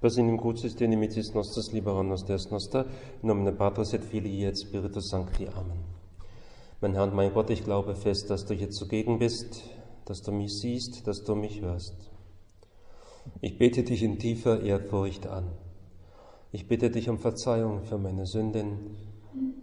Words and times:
Pasin 0.00 0.38
crucis 0.38 0.74
de 0.74 0.86
nimicis 0.86 1.34
nostris 1.34 1.72
liberanos 1.72 2.22
Deus 2.24 2.50
noster, 2.50 2.86
in 3.22 3.28
nomine 3.28 3.52
Patris 3.52 3.92
et 3.92 4.02
Filii 4.02 4.46
et 4.46 4.56
Spiritus 4.56 5.10
Sancti. 5.10 5.46
Amen. 5.46 5.84
Mein 6.80 6.94
Herr 6.94 7.02
und 7.02 7.14
mein 7.14 7.34
Gott, 7.34 7.50
ich 7.50 7.64
glaube 7.64 7.94
fest, 7.94 8.30
dass 8.30 8.46
du 8.46 8.54
hier 8.54 8.70
zugegen 8.70 9.18
bist, 9.18 9.62
dass 10.06 10.22
du 10.22 10.32
mich 10.32 10.58
siehst, 10.58 11.06
dass 11.06 11.22
du 11.24 11.34
mich 11.34 11.60
hörst. 11.60 12.10
Ich 13.42 13.58
bete 13.58 13.82
dich 13.82 14.02
in 14.02 14.18
tiefer 14.18 14.62
Ehrfurcht 14.62 15.26
an. 15.26 15.48
Ich 16.50 16.66
bitte 16.66 16.88
dich 16.90 17.10
um 17.10 17.18
Verzeihung 17.18 17.82
für 17.82 17.98
meine 17.98 18.24
Sünden 18.24 18.96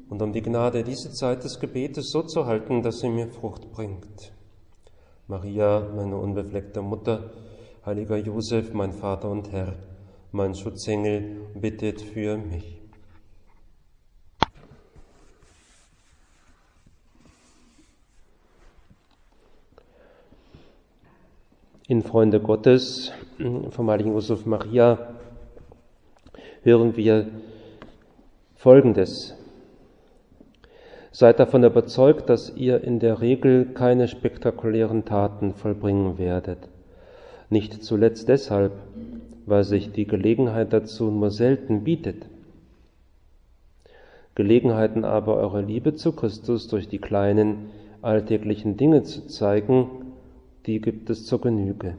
und 0.07 0.21
um 0.21 0.33
die 0.33 0.43
Gnade, 0.43 0.83
diese 0.83 1.11
Zeit 1.13 1.43
des 1.43 1.59
Gebetes 1.59 2.11
so 2.11 2.21
zu 2.21 2.45
halten, 2.45 2.83
dass 2.83 2.99
sie 2.99 3.09
mir 3.09 3.27
Frucht 3.27 3.71
bringt. 3.71 4.31
Maria, 5.25 5.91
meine 5.95 6.17
unbefleckte 6.17 6.83
Mutter, 6.83 7.31
heiliger 7.83 8.17
Josef, 8.17 8.71
mein 8.73 8.93
Vater 8.93 9.31
und 9.31 9.51
Herr, 9.51 9.73
mein 10.31 10.55
Schutzengel, 10.55 11.41
bittet 11.55 12.01
für 12.01 12.37
mich. 12.37 12.81
In 21.87 22.03
Freunde 22.03 22.41
Gottes 22.41 23.13
vom 23.69 23.89
heiligen 23.89 24.11
Josef 24.11 24.45
Maria 24.45 25.15
hören 26.63 26.97
wir 26.97 27.29
Folgendes. 28.55 29.35
Seid 31.11 31.39
davon 31.39 31.63
überzeugt, 31.63 32.29
dass 32.29 32.53
ihr 32.57 32.83
in 32.83 32.99
der 32.99 33.21
Regel 33.21 33.67
keine 33.73 34.09
spektakulären 34.09 35.05
Taten 35.05 35.53
vollbringen 35.53 36.17
werdet. 36.17 36.67
Nicht 37.49 37.81
zuletzt 37.85 38.27
deshalb, 38.27 38.73
weil 39.47 39.63
sich 39.63 39.91
die 39.91 40.05
Gelegenheit 40.05 40.73
dazu 40.73 41.09
nur 41.09 41.31
selten 41.31 41.83
bietet. 41.83 42.27
Gelegenheiten 44.35 45.03
aber, 45.03 45.37
eure 45.37 45.61
Liebe 45.61 45.95
zu 45.95 46.11
Christus 46.11 46.67
durch 46.67 46.89
die 46.89 46.99
kleinen 46.99 47.69
alltäglichen 48.01 48.77
Dinge 48.77 49.01
zu 49.03 49.25
zeigen, 49.25 49.89
die 50.67 50.79
gibt 50.81 51.09
es 51.09 51.25
zur 51.25 51.41
Genüge. 51.41 51.95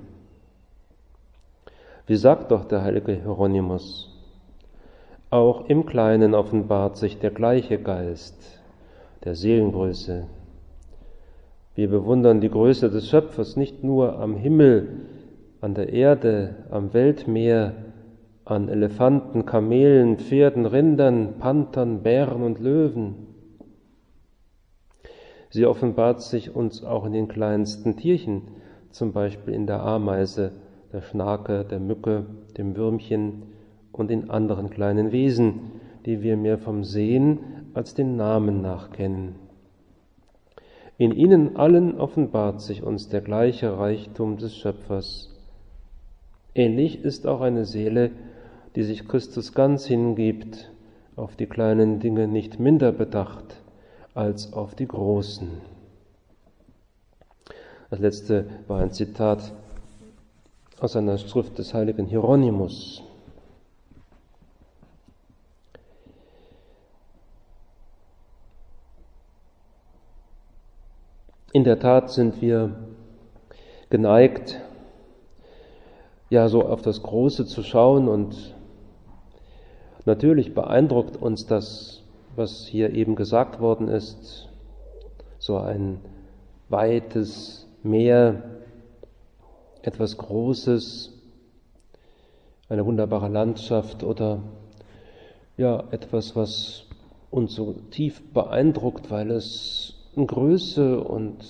Wie 2.06 2.16
sagt 2.16 2.52
doch 2.52 2.66
der 2.66 2.82
heilige 2.82 3.12
Hieronymus, 3.12 4.14
auch 5.30 5.68
im 5.68 5.84
Kleinen 5.84 6.34
offenbart 6.34 6.96
sich 6.96 7.18
der 7.18 7.30
gleiche 7.30 7.78
Geist 7.78 8.60
der 9.24 9.34
Seelengröße. 9.34 10.26
Wir 11.74 11.88
bewundern 11.88 12.40
die 12.40 12.50
Größe 12.50 12.90
des 12.90 13.08
Schöpfers 13.08 13.56
nicht 13.56 13.82
nur 13.84 14.18
am 14.18 14.36
Himmel, 14.36 14.88
an 15.60 15.74
der 15.74 15.92
Erde, 15.92 16.66
am 16.70 16.94
Weltmeer, 16.94 17.74
an 18.44 18.68
Elefanten, 18.68 19.44
Kamelen, 19.44 20.18
Pferden, 20.18 20.66
Rindern, 20.66 21.38
Panthern, 21.38 22.02
Bären 22.02 22.42
und 22.42 22.60
Löwen. 22.60 23.26
Sie 25.50 25.66
offenbart 25.66 26.22
sich 26.22 26.54
uns 26.54 26.84
auch 26.84 27.04
in 27.06 27.12
den 27.12 27.28
kleinsten 27.28 27.96
Tierchen, 27.96 28.42
zum 28.90 29.12
Beispiel 29.12 29.54
in 29.54 29.66
der 29.66 29.80
Ameise, 29.82 30.52
der 30.92 31.02
Schnake, 31.02 31.64
der 31.64 31.80
Mücke, 31.80 32.26
dem 32.56 32.76
Würmchen 32.76 33.42
und 33.92 34.10
in 34.10 34.30
anderen 34.30 34.70
kleinen 34.70 35.12
Wesen, 35.12 35.72
die 36.06 36.22
wir 36.22 36.36
mehr 36.36 36.58
vom 36.58 36.84
Sehen 36.84 37.40
als 37.74 37.94
den 37.94 38.16
Namen 38.16 38.62
nach 38.62 38.90
kennen. 38.90 39.36
In 40.96 41.12
ihnen 41.12 41.56
allen 41.56 41.98
offenbart 41.98 42.60
sich 42.60 42.82
uns 42.82 43.08
der 43.08 43.20
gleiche 43.20 43.78
Reichtum 43.78 44.36
des 44.36 44.56
Schöpfers. 44.56 45.37
Ähnlich 46.54 47.04
ist 47.04 47.26
auch 47.26 47.40
eine 47.40 47.64
Seele, 47.64 48.10
die 48.74 48.82
sich 48.82 49.06
Christus 49.06 49.54
ganz 49.54 49.86
hingibt, 49.86 50.70
auf 51.16 51.36
die 51.36 51.46
kleinen 51.46 52.00
Dinge 52.00 52.28
nicht 52.28 52.60
minder 52.60 52.92
bedacht 52.92 53.62
als 54.14 54.52
auf 54.52 54.74
die 54.74 54.86
großen. 54.86 55.60
Das 57.90 57.98
letzte 57.98 58.46
war 58.66 58.80
ein 58.80 58.92
Zitat 58.92 59.52
aus 60.80 60.94
einer 60.94 61.18
Schrift 61.18 61.58
des 61.58 61.74
heiligen 61.74 62.06
Hieronymus. 62.06 63.02
In 71.52 71.64
der 71.64 71.80
Tat 71.80 72.10
sind 72.10 72.40
wir 72.42 72.76
geneigt, 73.90 74.60
ja 76.30 76.48
so 76.48 76.64
auf 76.64 76.82
das 76.82 77.02
Große 77.02 77.46
zu 77.46 77.62
schauen 77.62 78.08
und 78.08 78.54
natürlich 80.04 80.54
beeindruckt 80.54 81.16
uns 81.16 81.46
das, 81.46 82.02
was 82.36 82.66
hier 82.66 82.94
eben 82.94 83.16
gesagt 83.16 83.60
worden 83.60 83.88
ist, 83.88 84.48
so 85.38 85.56
ein 85.56 86.00
weites 86.68 87.66
Meer, 87.82 88.42
etwas 89.82 90.16
Großes, 90.18 91.12
eine 92.68 92.84
wunderbare 92.84 93.28
Landschaft 93.28 94.02
oder 94.02 94.40
ja 95.56 95.84
etwas, 95.90 96.36
was 96.36 96.84
uns 97.30 97.54
so 97.54 97.74
tief 97.90 98.22
beeindruckt, 98.32 99.10
weil 99.10 99.30
es 99.30 99.94
Größe 100.16 101.00
und 101.00 101.44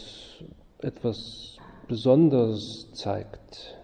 etwas 0.80 1.56
Besonderes 1.88 2.92
zeigt. 2.92 3.78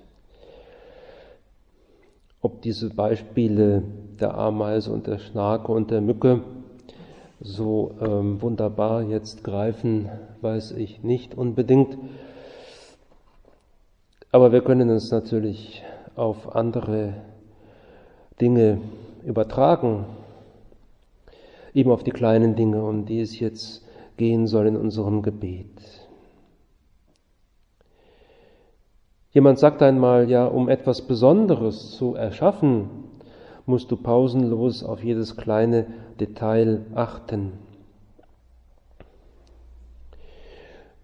Ob 2.45 2.61
diese 2.61 2.91
Beispiele 2.91 3.83
der 4.21 4.37
Ameise 4.37 4.93
und 4.93 5.07
der 5.07 5.19
Schnake 5.19 5.73
und 5.73 5.91
der 5.91 6.03
Mücke 6.03 6.43
so 7.41 7.95
ähm, 8.03 8.43
wunderbar 8.43 9.03
jetzt 9.03 9.43
greifen, 9.43 10.11
weiß 10.43 10.73
ich 10.73 11.03
nicht 11.03 11.35
unbedingt. 11.35 11.97
Aber 14.31 14.53
wir 14.53 14.61
können 14.61 14.91
es 14.91 15.11
natürlich 15.11 15.83
auf 16.17 16.55
andere 16.55 17.15
Dinge 18.43 18.83
übertragen, 19.25 20.05
eben 21.73 21.91
auf 21.91 22.05
die 22.05 22.11
kleinen 22.11 22.57
Dinge, 22.57 22.85
um 22.85 23.07
die 23.07 23.23
es 23.23 23.41
jetzt 23.41 23.87
gehen 24.19 24.47
soll 24.47 24.67
in 24.67 24.77
unserem 24.77 25.23
Gebet. 25.23 25.94
Jemand 29.35 29.59
sagt 29.59 29.83
einmal, 29.83 30.31
ja, 30.31 30.47
um 30.47 30.69
etwas 30.69 31.03
Besonderes 31.03 31.91
zu 31.97 32.15
erschaffen, 32.15 32.89
musst 33.67 33.91
du 33.91 33.97
pausenlos 33.97 34.85
auf 34.85 35.03
jedes 35.03 35.37
kleine 35.37 35.87
Detail 36.21 36.87
achten. 36.95 37.55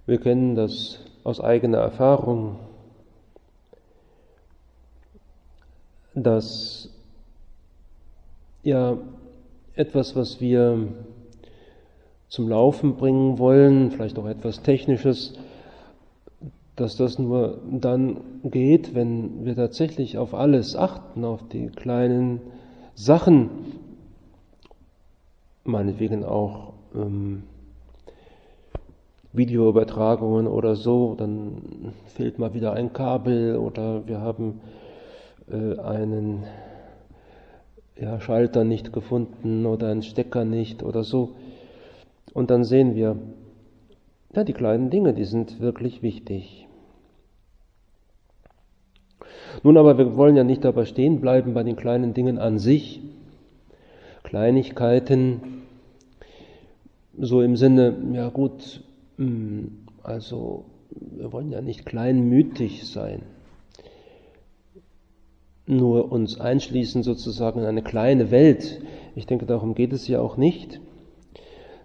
Wir 0.07 0.21
kennen 0.21 0.55
das 0.55 1.01
aus 1.25 1.41
eigener 1.41 1.79
Erfahrung, 1.79 2.61
dass 6.15 6.89
ja 8.63 8.97
etwas, 9.75 10.15
was 10.15 10.41
wir 10.41 10.87
zum 12.29 12.49
Laufen 12.49 12.95
bringen 12.95 13.41
wollen, 13.41 13.91
vielleicht 13.91 14.21
auch 14.21 14.27
etwas 14.27 14.63
Technisches, 14.63 15.35
dass 16.77 16.97
das 16.97 17.19
nur 17.19 17.59
dann 17.71 18.21
geht, 18.45 18.95
wenn 18.95 19.45
wir 19.45 19.57
tatsächlich 19.57 20.19
auf 20.19 20.35
alles 20.35 20.77
achten, 20.77 21.25
auf 21.25 21.47
die 21.49 21.69
kleinen 21.69 22.41
Sachen, 22.95 23.51
meinetwegen 25.65 26.25
auch 26.25 26.73
ähm, 26.95 27.43
Videoübertragungen 29.33 30.47
oder 30.47 30.75
so, 30.75 31.15
dann 31.17 31.93
fehlt 32.07 32.39
mal 32.39 32.55
wieder 32.55 32.73
ein 32.73 32.93
Kabel 32.93 33.57
oder 33.57 34.07
wir 34.07 34.21
haben 34.21 34.61
äh, 35.51 35.79
einen 35.79 36.45
ja, 38.01 38.21
Schalter 38.21 38.65
nicht 38.65 38.93
gefunden 38.93 39.67
oder 39.67 39.89
einen 39.89 40.03
Stecker 40.03 40.45
nicht 40.45 40.83
oder 40.83 41.05
so. 41.05 41.37
Und 42.33 42.51
dann 42.51 42.65
sehen 42.65 42.95
wir, 42.95 43.17
ja, 44.35 44.45
die 44.45 44.53
kleinen 44.53 44.91
Dinge, 44.91 45.13
die 45.13 45.25
sind 45.25 45.61
wirklich 45.61 46.03
wichtig. 46.03 46.67
Nun 49.63 49.77
aber, 49.77 49.99
wir 49.99 50.17
wollen 50.17 50.37
ja 50.37 50.45
nicht 50.45 50.65
dabei 50.65 50.85
stehen 50.85 51.21
bleiben 51.21 51.55
bei 51.55 51.63
den 51.63 51.77
kleinen 51.77 52.15
Dingen 52.15 52.39
an 52.39 52.59
sich. 52.59 53.01
Kleinigkeiten, 54.23 55.63
so 57.19 57.43
im 57.43 57.57
Sinne, 57.57 57.97
ja 58.13 58.29
gut, 58.29 58.83
hm, 59.17 59.87
also 60.03 60.65
wir 60.91 61.33
wollen 61.33 61.51
ja 61.51 61.61
nicht 61.61 61.87
kleinmütig 61.87 62.87
sein, 62.87 63.23
nur 65.67 66.13
uns 66.13 66.41
einschließen 66.41 67.03
sozusagen 67.03 67.61
in 67.61 67.67
eine 67.67 67.83
kleine 67.83 68.31
Welt. 68.31 68.81
Ich 69.15 69.27
denke, 69.27 69.47
darum 69.47 69.75
geht 69.75 69.93
es 69.93 70.07
ja 70.09 70.21
auch 70.21 70.37
nicht 70.37 70.81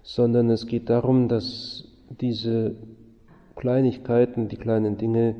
sondern 0.05 0.51
es 0.51 0.67
geht 0.67 0.89
darum, 0.89 1.27
dass 1.27 1.83
diese 2.21 2.75
Kleinigkeiten, 3.55 4.47
die 4.47 4.55
kleinen 4.55 4.97
Dinge, 4.97 5.35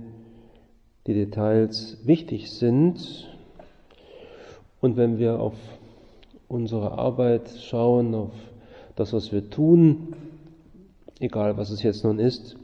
die 1.08 1.14
Details 1.14 1.98
wichtig 2.06 2.52
sind 2.52 3.28
Und 4.86 4.98
wenn 4.98 5.18
wir 5.18 5.40
auf 5.40 5.56
unsere 6.48 6.92
Arbeit 6.92 7.50
schauen, 7.50 8.14
auf 8.14 8.34
das, 8.96 9.14
was 9.14 9.32
wir 9.32 9.50
tun, 9.50 10.14
egal 11.20 11.58
was 11.58 11.72
es 11.72 11.82
jetzt 11.82 12.04
nun 12.04 12.20
ist, 12.20 12.56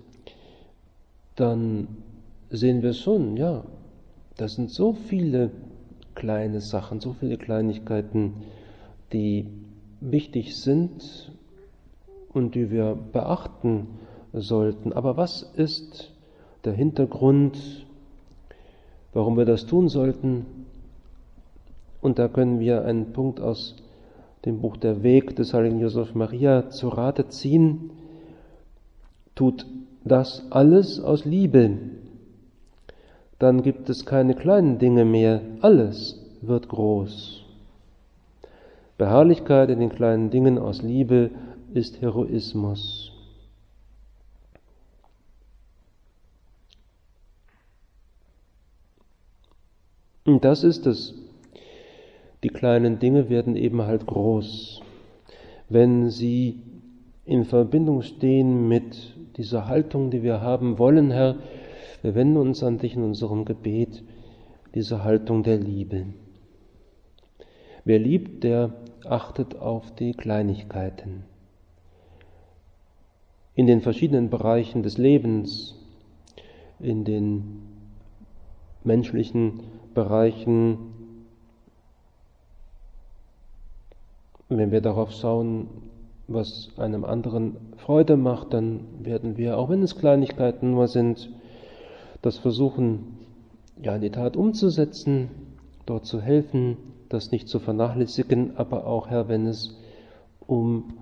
dann 1.35 1.88
sehen 2.51 2.83
wir 2.83 2.93
schon, 2.93 3.38
ja, 3.38 3.63
das 4.38 4.53
sind 4.53 4.69
so 4.69 4.93
viele 4.93 5.49
kleine 6.13 6.61
Sachen, 6.61 6.99
so 6.99 7.13
viele 7.13 7.38
Kleinigkeiten, 7.38 8.33
die 9.13 9.47
wichtig 9.99 10.55
sind 10.57 11.31
und 12.31 12.53
die 12.53 12.69
wir 12.69 12.95
beachten 13.11 13.88
sollten. 14.31 14.93
Aber 14.93 15.17
was 15.17 15.41
ist 15.41 16.11
der 16.65 16.73
Hintergrund, 16.73 17.88
warum 19.13 19.37
wir 19.37 19.45
das 19.45 19.65
tun 19.65 19.89
sollten? 19.89 20.45
Und 22.01 22.19
da 22.19 22.27
können 22.27 22.59
wir 22.59 22.83
einen 22.85 23.13
Punkt 23.13 23.39
aus 23.39 23.75
dem 24.45 24.59
Buch 24.59 24.77
Der 24.77 25.03
Weg 25.03 25.35
des 25.35 25.53
heiligen 25.53 25.79
Josef 25.79 26.15
Maria 26.15 26.69
zu 26.69 26.89
Rate 26.89 27.27
ziehen. 27.27 27.91
Tut 29.35 29.65
das 30.03 30.45
alles 30.49 30.99
aus 30.99 31.25
Liebe. 31.25 31.77
Dann 33.37 33.61
gibt 33.61 33.89
es 33.89 34.05
keine 34.05 34.33
kleinen 34.33 34.79
Dinge 34.79 35.05
mehr. 35.05 35.41
Alles 35.61 36.19
wird 36.41 36.69
groß. 36.69 37.43
Beharrlichkeit 38.97 39.69
in 39.69 39.79
den 39.79 39.89
kleinen 39.89 40.29
Dingen 40.29 40.57
aus 40.57 40.81
Liebe 40.81 41.31
ist 41.73 42.01
Heroismus. 42.01 43.11
Und 50.25 50.45
das 50.45 50.63
ist 50.63 50.85
es. 50.85 51.15
Die 52.44 52.50
kleinen 52.50 53.00
Dinge 53.00 53.29
werden 53.29 53.56
eben 53.56 53.81
halt 53.83 54.06
groß, 54.07 54.81
wenn 55.69 56.09
sie 56.09 56.62
in 57.25 57.45
Verbindung 57.45 58.01
stehen 58.01 58.68
mit 58.68 59.15
dieser 59.38 59.68
Haltung, 59.68 60.12
die 60.12 60.23
wir 60.23 60.41
haben 60.41 60.79
wollen, 60.79 61.12
Herr. 61.12 61.35
Wir 62.01 62.15
wenden 62.15 62.38
uns 62.38 62.63
an 62.63 62.79
dich 62.79 62.95
in 62.95 63.03
unserem 63.03 63.45
Gebet, 63.45 64.03
diese 64.73 65.03
Haltung 65.03 65.44
der 65.44 65.57
Liebe. 65.57 66.07
Wer 67.85 68.00
liebt, 68.00 68.44
der 68.44 68.74
achtet 69.06 69.56
auf 69.56 69.94
die 69.95 70.13
Kleinigkeiten. 70.13 71.24
In 73.56 73.67
den 73.67 73.81
verschiedenen 73.81 74.29
Bereichen 74.29 74.81
des 74.83 74.97
Lebens, 74.97 75.75
in 76.79 77.03
den 77.03 77.62
menschlichen 78.83 79.62
Bereichen, 79.93 80.77
wenn 84.49 84.71
wir 84.71 84.81
darauf 84.81 85.11
schauen, 85.11 85.67
was 86.27 86.69
einem 86.77 87.03
anderen 87.03 87.57
Freude 87.77 88.17
macht, 88.17 88.53
dann 88.53 88.81
werden 89.01 89.38
wir, 89.38 89.57
auch 89.57 89.69
wenn 89.69 89.81
es 89.81 89.97
Kleinigkeiten 89.97 90.71
nur 90.71 90.88
sind, 90.88 91.29
das 92.21 92.38
versuchen, 92.38 93.17
ja, 93.81 93.95
in 93.95 94.01
die 94.01 94.11
Tat 94.11 94.38
umzusetzen, 94.38 95.29
dort 95.85 96.05
zu 96.05 96.21
helfen, 96.21 96.77
das 97.09 97.31
nicht 97.31 97.49
zu 97.49 97.59
vernachlässigen, 97.59 98.57
aber 98.57 98.85
auch, 98.85 99.07
Herr, 99.09 99.27
wenn 99.27 99.47
es 99.47 99.77
um 100.45 100.93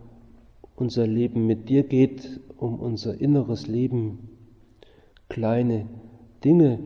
unser 0.76 1.06
Leben 1.06 1.46
mit 1.46 1.70
dir 1.70 1.84
geht, 1.84 2.40
um 2.58 2.80
unser 2.80 3.20
inneres 3.20 3.68
Leben, 3.68 4.30
kleine 5.28 5.88
Dinge, 6.44 6.80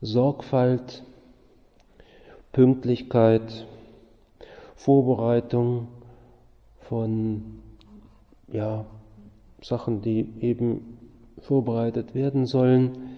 Sorgfalt, 0.00 1.02
Pünktlichkeit, 2.52 3.66
Vorbereitung 4.74 5.88
von 6.80 7.60
ja, 8.48 8.86
Sachen, 9.62 10.02
die 10.02 10.26
eben 10.40 10.98
vorbereitet 11.40 12.14
werden 12.14 12.46
sollen, 12.46 13.16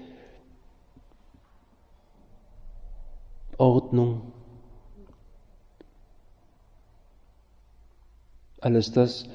Ordnung, 3.58 4.32
alles 8.60 8.92
das 8.92 9.28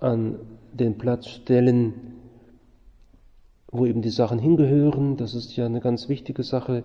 an 0.00 0.38
den 0.72 0.98
Platz 0.98 1.28
stellen, 1.28 2.07
wo 3.70 3.86
eben 3.86 4.02
die 4.02 4.10
Sachen 4.10 4.38
hingehören. 4.38 5.16
Das 5.16 5.34
ist 5.34 5.56
ja 5.56 5.66
eine 5.66 5.80
ganz 5.80 6.08
wichtige 6.08 6.42
Sache. 6.42 6.84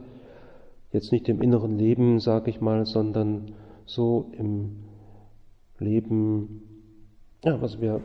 Jetzt 0.91 1.11
nicht 1.11 1.27
im 1.29 1.41
inneren 1.41 1.77
Leben, 1.77 2.19
sage 2.19 2.49
ich 2.49 2.61
mal, 2.61 2.85
sondern 2.85 3.53
so 3.85 4.31
im 4.37 4.83
Leben, 5.79 6.63
ja, 7.43 7.61
was 7.61 7.81
wir 7.81 8.01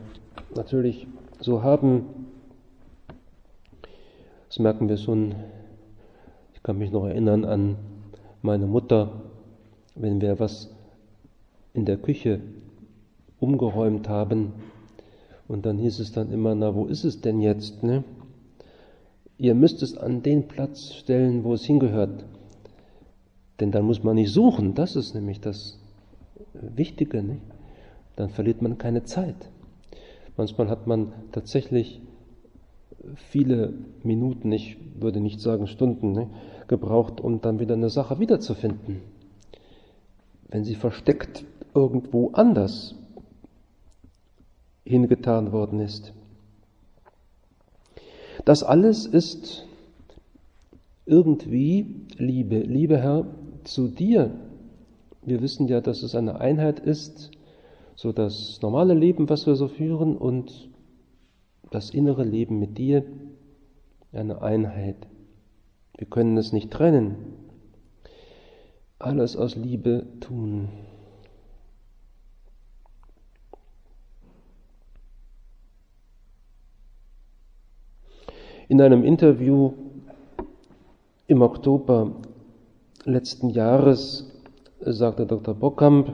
natürlich 0.55 1.07
so 1.39 1.61
haben. 1.63 2.05
Das 4.47 4.59
merken 4.59 4.89
wir 4.89 4.97
schon. 4.97 5.35
Ich 6.53 6.63
kann 6.63 6.77
mich 6.77 6.91
noch 6.91 7.05
erinnern 7.05 7.45
an 7.45 7.75
meine 8.41 8.65
Mutter, 8.65 9.11
wenn 9.95 10.21
wir 10.21 10.39
was 10.39 10.69
in 11.73 11.85
der 11.85 11.97
Küche 11.97 12.41
umgeräumt 13.39 14.09
haben. 14.09 14.53
Und 15.47 15.65
dann 15.65 15.77
hieß 15.77 15.99
es 15.99 16.11
dann 16.11 16.31
immer, 16.31 16.55
na, 16.55 16.75
wo 16.75 16.85
ist 16.85 17.03
es 17.03 17.21
denn 17.21 17.41
jetzt? 17.41 17.83
Ne? 17.83 18.03
Ihr 19.39 19.55
müsst 19.55 19.81
es 19.81 19.97
an 19.97 20.21
den 20.21 20.49
Platz 20.49 20.93
stellen, 20.93 21.45
wo 21.45 21.53
es 21.53 21.63
hingehört. 21.63 22.25
Denn 23.61 23.71
dann 23.71 23.85
muss 23.85 24.03
man 24.03 24.15
nicht 24.15 24.33
suchen. 24.33 24.75
Das 24.75 24.97
ist 24.97 25.15
nämlich 25.15 25.39
das 25.39 25.79
Wichtige. 26.53 27.23
Nicht? 27.23 27.41
Dann 28.17 28.29
verliert 28.29 28.61
man 28.61 28.77
keine 28.77 29.03
Zeit. 29.03 29.49
Manchmal 30.35 30.69
hat 30.69 30.87
man 30.87 31.13
tatsächlich 31.31 32.01
viele 33.15 33.73
Minuten, 34.03 34.51
ich 34.51 34.77
würde 34.99 35.21
nicht 35.21 35.39
sagen 35.39 35.67
Stunden, 35.67 36.11
ne, 36.11 36.29
gebraucht, 36.67 37.21
um 37.21 37.39
dann 37.39 37.59
wieder 37.59 37.75
eine 37.75 37.89
Sache 37.89 38.19
wiederzufinden. 38.19 39.01
Wenn 40.49 40.65
sie 40.65 40.75
versteckt 40.75 41.45
irgendwo 41.73 42.31
anders 42.33 42.95
hingetan 44.83 45.53
worden 45.53 45.79
ist. 45.79 46.13
Das 48.49 48.63
alles 48.63 49.05
ist 49.05 49.67
irgendwie 51.05 52.07
Liebe. 52.17 52.57
Liebe 52.61 52.97
Herr, 52.97 53.27
zu 53.63 53.87
dir. 53.89 54.31
Wir 55.21 55.43
wissen 55.43 55.67
ja, 55.67 55.81
dass 55.81 56.01
es 56.01 56.15
eine 56.15 56.41
Einheit 56.41 56.79
ist, 56.79 57.29
so 57.93 58.11
das 58.11 58.59
normale 58.63 58.95
Leben, 58.95 59.29
was 59.29 59.45
wir 59.45 59.53
so 59.53 59.67
führen, 59.67 60.17
und 60.17 60.67
das 61.69 61.91
innere 61.91 62.23
Leben 62.23 62.57
mit 62.57 62.79
dir, 62.79 63.05
eine 64.13 64.41
Einheit. 64.41 64.97
Wir 65.99 66.07
können 66.07 66.35
es 66.35 66.51
nicht 66.51 66.71
trennen. 66.71 67.17
Alles 68.97 69.35
aus 69.37 69.57
Liebe 69.57 70.07
tun. 70.21 70.69
In 78.69 78.81
einem 78.81 79.03
Interview 79.03 79.71
im 81.25 81.41
Oktober 81.41 82.11
letzten 83.03 83.49
Jahres 83.49 84.31
sagte 84.79 85.25
Dr. 85.25 85.55
Bockamp 85.55 86.11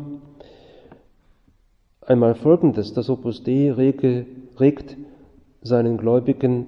einmal 2.00 2.33
Folgendes, 2.33 2.93
das 2.93 3.09
Opus 3.09 3.43
Dei 3.43 3.74
regt 3.74 4.95
seinen 5.63 5.97
Gläubigen 5.97 6.67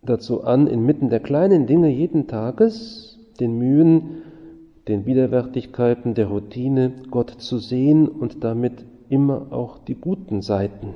dazu 0.00 0.44
an, 0.44 0.66
inmitten 0.66 1.10
der 1.10 1.20
kleinen 1.20 1.66
Dinge 1.66 1.90
jeden 1.90 2.26
Tages, 2.26 3.18
den 3.38 3.58
Mühen, 3.58 4.22
den 4.88 5.04
Widerwärtigkeiten 5.04 6.14
der 6.14 6.28
Routine, 6.28 6.94
Gott 7.10 7.28
zu 7.28 7.58
sehen 7.58 8.08
und 8.08 8.42
damit 8.42 8.86
immer 9.10 9.48
auch 9.50 9.76
die 9.76 9.94
guten 9.94 10.40
Seiten. 10.40 10.94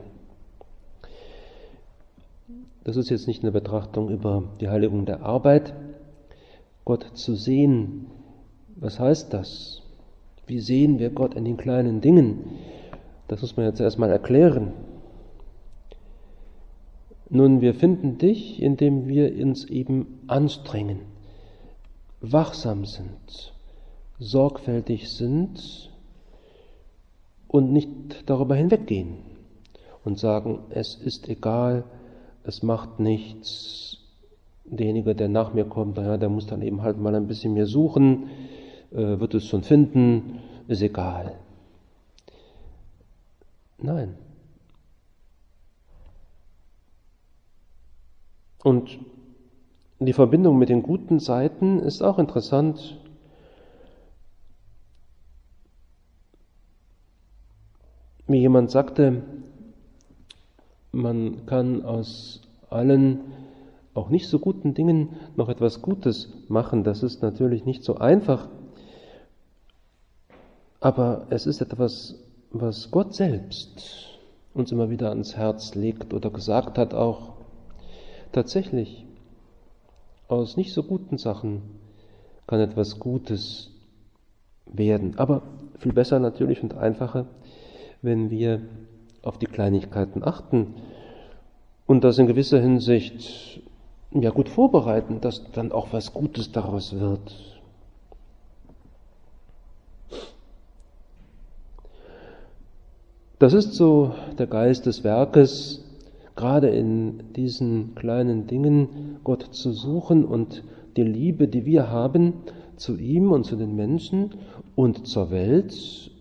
Das 2.87 2.95
ist 2.97 3.11
jetzt 3.11 3.27
nicht 3.27 3.43
eine 3.43 3.51
Betrachtung 3.51 4.11
über 4.11 4.45
die 4.61 4.69
Heiligung 4.69 5.07
der 5.07 5.23
Arbeit. 5.23 5.75
Gott 6.85 7.05
zu 7.15 7.35
sehen, 7.35 8.07
was 8.77 9.01
heißt 9.01 9.35
das? 9.35 9.83
Wie 10.47 10.61
sehen 10.61 11.01
wir 11.01 11.11
Gott 11.11 11.35
in 11.35 11.45
den 11.45 11.57
kleinen 11.57 12.01
Dingen? 12.01 12.45
Das 13.27 13.43
muss 13.43 13.57
man 13.57 13.67
jetzt 13.67 13.81
erstmal 13.81 14.11
erklären. 14.11 14.73
Nun, 17.29 17.61
wir 17.61 17.75
finden 17.75 18.19
dich, 18.19 18.63
indem 18.63 19.09
wir 19.09 19.35
uns 19.35 19.65
eben 19.65 20.21
anstrengen, 20.29 21.01
wachsam 22.21 22.85
sind, 22.85 23.53
sorgfältig 24.21 25.11
sind 25.11 25.91
und 27.49 27.73
nicht 27.73 28.31
darüber 28.31 28.55
hinweggehen 28.55 29.17
und 30.05 30.21
sagen, 30.21 30.61
es 30.71 30.95
ist 30.95 31.29
egal, 31.29 31.83
es 32.47 32.63
macht 32.63 33.01
nichts. 33.01 33.99
Derjenige, 34.65 35.15
der 35.15 35.29
nach 35.29 35.53
mir 35.53 35.65
kommt, 35.65 35.97
naja, 35.97 36.17
der 36.17 36.29
muss 36.29 36.47
dann 36.47 36.63
eben 36.63 36.83
halt 36.83 36.99
mal 36.99 37.15
ein 37.15 37.27
bisschen 37.27 37.55
mehr 37.55 37.67
suchen. 37.67 38.29
äh, 38.93 39.19
wird 39.21 39.35
es 39.35 39.47
schon 39.47 39.63
finden, 39.63 40.41
ist 40.69 40.83
egal. 40.83 41.35
Nein. 43.79 44.17
Und 48.63 48.99
die 49.99 50.13
Verbindung 50.13 50.59
mit 50.59 50.69
den 50.69 50.83
guten 50.83 51.19
Seiten 51.19 51.81
ist 51.81 52.03
auch 52.03 52.19
interessant. 52.19 52.99
Wie 58.27 58.39
jemand 58.39 58.71
sagte, 58.71 59.23
man 60.93 61.47
kann 61.47 61.85
aus 61.85 62.41
allen 62.71 63.21
auch 63.95 64.11
nicht 64.11 64.29
so 64.29 64.39
guten 64.39 64.75
Dingen 64.75 65.17
noch 65.37 65.49
etwas 65.49 65.83
Gutes 65.83 66.33
machen. 66.49 66.85
Das 66.85 67.03
ist 67.03 67.23
natürlich 67.23 67.65
nicht 67.65 67.83
so 67.83 67.97
einfach, 67.97 68.49
aber 70.81 71.27
es 71.31 71.47
ist 71.47 71.61
etwas, 71.61 72.17
was 72.51 72.91
Gott 72.91 73.15
selbst 73.15 74.19
uns 74.55 74.73
immer 74.73 74.91
wieder 74.91 75.11
ans 75.11 75.37
Herz 75.37 75.75
legt 75.75 76.15
oder 76.15 76.31
gesagt 76.31 76.79
hat 76.79 76.95
auch. 76.95 77.33
Tatsächlich, 78.33 79.07
aus 80.29 80.57
nicht 80.57 80.73
so 80.73 80.83
guten 80.83 81.19
Sachen 81.19 81.63
kann 82.47 82.61
etwas 82.61 82.99
Gutes 82.99 83.71
werden. 84.67 85.19
Aber 85.19 85.43
viel 85.79 85.93
besser 85.93 86.19
natürlich 86.19 86.63
und 86.63 86.75
einfacher, 86.75 87.27
wenn 88.03 88.31
wir 88.31 88.63
auf 89.27 89.39
die 89.39 89.47
Kleinigkeiten 89.47 90.23
achten 90.23 90.75
und 91.87 92.05
das 92.05 92.19
in 92.19 92.27
gewisser 92.27 92.61
Hinsicht 92.61 93.61
ja 94.13 94.31
gut 94.31 94.49
vorbereiten, 94.49 95.21
dass 95.21 95.51
dann 95.53 95.73
auch 95.73 95.89
was 95.93 96.15
Gutes 96.15 96.53
daraus 96.53 96.99
wird. 96.99 97.57
Das 103.39 103.53
ist 103.53 103.75
so 103.75 104.15
der 104.39 104.47
Geist 104.47 104.87
des 104.87 105.05
Werkes, 105.05 105.85
gerade 106.37 106.69
in 106.69 107.35
diesen 107.35 107.95
kleinen 107.95 108.47
Dingen 108.47 109.19
Gott 109.25 109.43
zu 109.43 109.73
suchen 109.73 110.25
und 110.25 110.63
die 110.97 111.03
Liebe, 111.03 111.47
die 111.49 111.67
wir 111.67 111.91
haben, 111.91 112.33
zu 112.77 112.97
ihm 112.97 113.33
und 113.33 113.45
zu 113.45 113.57
den 113.57 113.77
Menschen 113.77 114.31
und 114.75 115.07
zur 115.07 115.31
Welt 115.31 115.73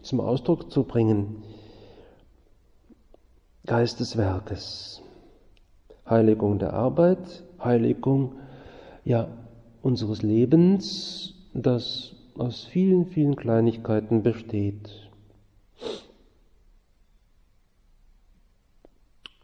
zum 0.02 0.20
Ausdruck 0.20 0.72
zu 0.72 0.84
bringen. 0.84 1.45
Geist 3.66 4.00
des 4.00 4.16
Werkes. 4.16 5.02
Heiligung 6.08 6.60
der 6.60 6.74
Arbeit, 6.74 7.44
Heiligung 7.64 8.34
ja, 9.04 9.28
unseres 9.82 10.22
Lebens, 10.22 11.34
das 11.54 12.16
aus 12.38 12.66
vielen, 12.66 13.08
vielen 13.08 13.36
Kleinigkeiten 13.36 14.22
besteht. 14.22 15.10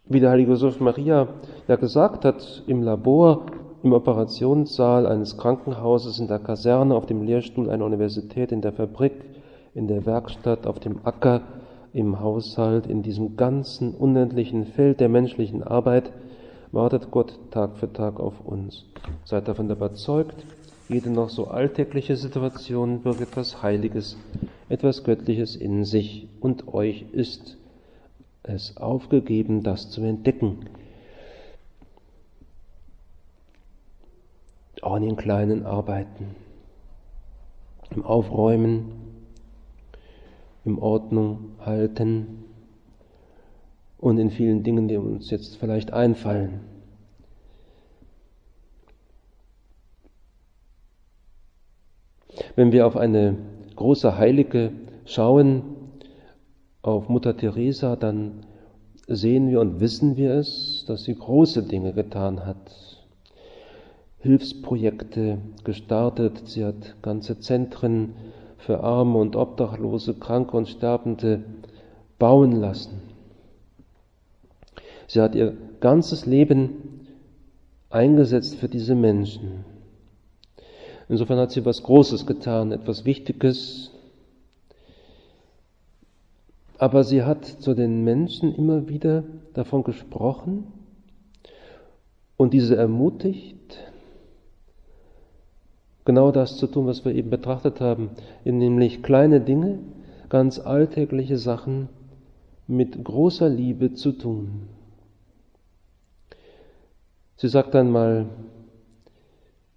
Wie 0.05 0.19
der 0.19 0.31
heilige 0.31 0.51
Josef 0.51 0.79
Maria 0.79 1.27
ja 1.67 1.75
gesagt 1.77 2.23
hat, 2.23 2.63
im 2.67 2.83
Labor, 2.83 3.47
im 3.81 3.93
Operationssaal 3.93 5.07
eines 5.07 5.37
Krankenhauses, 5.37 6.19
in 6.19 6.27
der 6.27 6.39
Kaserne, 6.39 6.93
auf 6.93 7.07
dem 7.07 7.23
Lehrstuhl 7.23 7.71
einer 7.71 7.85
Universität, 7.85 8.51
in 8.51 8.61
der 8.61 8.73
Fabrik, 8.73 9.13
in 9.73 9.87
der 9.87 10.05
Werkstatt, 10.05 10.67
auf 10.67 10.79
dem 10.79 10.99
Acker, 11.05 11.41
im 11.93 12.19
Haushalt, 12.19 12.87
in 12.87 13.03
diesem 13.03 13.35
ganzen 13.35 13.93
unendlichen 13.93 14.65
Feld 14.65 14.99
der 14.99 15.09
menschlichen 15.09 15.63
Arbeit, 15.63 16.11
wartet 16.71 17.11
Gott 17.11 17.37
Tag 17.51 17.77
für 17.77 17.91
Tag 17.91 18.19
auf 18.19 18.45
uns. 18.45 18.85
Seid 19.25 19.47
davon 19.47 19.69
überzeugt, 19.69 20.45
jede 20.87 21.09
noch 21.09 21.29
so 21.29 21.47
alltägliche 21.47 22.15
Situation 22.15 23.01
birgt 23.01 23.21
etwas 23.21 23.61
Heiliges, 23.61 24.17
etwas 24.69 25.03
Göttliches 25.03 25.55
in 25.55 25.85
sich 25.85 26.27
und 26.39 26.73
euch 26.73 27.05
ist 27.11 27.57
es 28.43 28.77
aufgegeben, 28.77 29.63
das 29.63 29.89
zu 29.89 30.01
entdecken. 30.01 30.69
Auch 34.81 34.95
in 34.95 35.03
den 35.03 35.15
kleinen 35.15 35.65
Arbeiten, 35.65 36.35
im 37.91 38.03
Aufräumen, 38.03 39.00
im 40.65 40.79
Ordnung 40.79 41.55
halten, 41.59 42.41
und 44.01 44.17
in 44.17 44.31
vielen 44.31 44.63
Dingen, 44.63 44.87
die 44.87 44.97
uns 44.97 45.29
jetzt 45.29 45.57
vielleicht 45.57 45.93
einfallen. 45.93 46.61
Wenn 52.55 52.71
wir 52.71 52.87
auf 52.87 52.97
eine 52.97 53.37
große 53.75 54.17
Heilige 54.17 54.71
schauen, 55.05 55.61
auf 56.81 57.09
Mutter 57.09 57.37
Teresa, 57.37 57.95
dann 57.95 58.45
sehen 59.07 59.49
wir 59.49 59.61
und 59.61 59.79
wissen 59.79 60.17
wir 60.17 60.33
es, 60.33 60.83
dass 60.87 61.03
sie 61.03 61.13
große 61.13 61.63
Dinge 61.63 61.93
getan 61.93 62.45
hat. 62.45 62.71
Hilfsprojekte 64.19 65.37
gestartet, 65.63 66.47
sie 66.47 66.65
hat 66.65 66.95
ganze 67.03 67.39
Zentren 67.39 68.15
für 68.61 68.83
Arme 68.83 69.17
und 69.17 69.35
Obdachlose, 69.35 70.13
Kranke 70.13 70.55
und 70.55 70.69
Sterbende 70.69 71.43
bauen 72.19 72.53
lassen. 72.53 73.01
Sie 75.07 75.19
hat 75.19 75.35
ihr 75.35 75.57
ganzes 75.79 76.25
Leben 76.25 77.07
eingesetzt 77.89 78.55
für 78.55 78.69
diese 78.69 78.95
Menschen. 78.95 79.65
Insofern 81.09 81.39
hat 81.39 81.51
sie 81.51 81.65
was 81.65 81.83
Großes 81.83 82.25
getan, 82.25 82.71
etwas 82.71 83.03
Wichtiges. 83.03 83.91
Aber 86.77 87.03
sie 87.03 87.23
hat 87.23 87.45
zu 87.45 87.73
den 87.73 88.03
Menschen 88.03 88.55
immer 88.55 88.87
wieder 88.87 89.23
davon 89.53 89.83
gesprochen 89.83 90.71
und 92.37 92.53
diese 92.53 92.75
ermutigt, 92.75 93.55
genau 96.05 96.31
das 96.31 96.57
zu 96.57 96.67
tun, 96.67 96.87
was 96.87 97.05
wir 97.05 97.13
eben 97.13 97.29
betrachtet 97.29 97.81
haben, 97.81 98.09
nämlich 98.43 99.03
kleine 99.03 99.41
Dinge, 99.41 99.79
ganz 100.29 100.59
alltägliche 100.59 101.37
Sachen 101.37 101.89
mit 102.67 103.03
großer 103.03 103.49
Liebe 103.49 103.93
zu 103.93 104.13
tun. 104.13 104.69
Sie 107.35 107.47
sagt 107.47 107.75
einmal, 107.75 108.27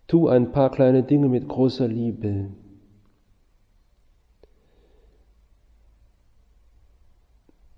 tu 0.06 0.28
ein 0.28 0.52
paar 0.52 0.70
kleine 0.70 1.02
Dinge 1.02 1.28
mit 1.28 1.48
großer 1.48 1.88
Liebe. 1.88 2.50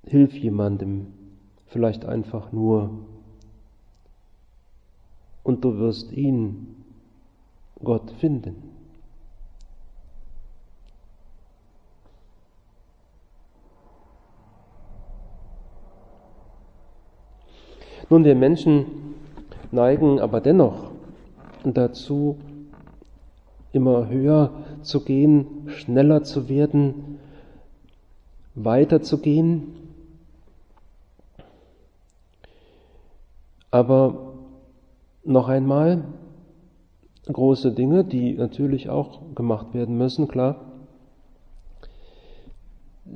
Hilf 0.05 0.35
jemandem, 0.35 1.07
vielleicht 1.67 2.05
einfach 2.05 2.53
nur, 2.53 2.91
und 5.43 5.65
du 5.65 5.79
wirst 5.79 6.12
ihn, 6.12 6.75
Gott, 7.83 8.11
finden. 8.12 8.62
Nun, 18.09 18.25
wir 18.25 18.35
Menschen 18.35 18.87
neigen 19.73 20.21
aber 20.21 20.40
dennoch 20.40 20.90
dazu, 21.64 22.38
immer 23.73 24.09
höher 24.09 24.52
zu 24.83 25.04
gehen, 25.04 25.68
schneller 25.68 26.23
zu 26.23 26.49
werden, 26.49 27.18
weiter 28.54 29.02
zu 29.02 29.18
gehen. 29.18 29.75
Aber 33.71 34.35
noch 35.25 35.49
einmal, 35.49 36.04
große 37.33 37.73
Dinge, 37.73 38.04
die 38.04 38.35
natürlich 38.35 38.88
auch 38.88 39.35
gemacht 39.35 39.75
werden 39.75 39.99
müssen, 39.99 40.28
klar, 40.28 40.73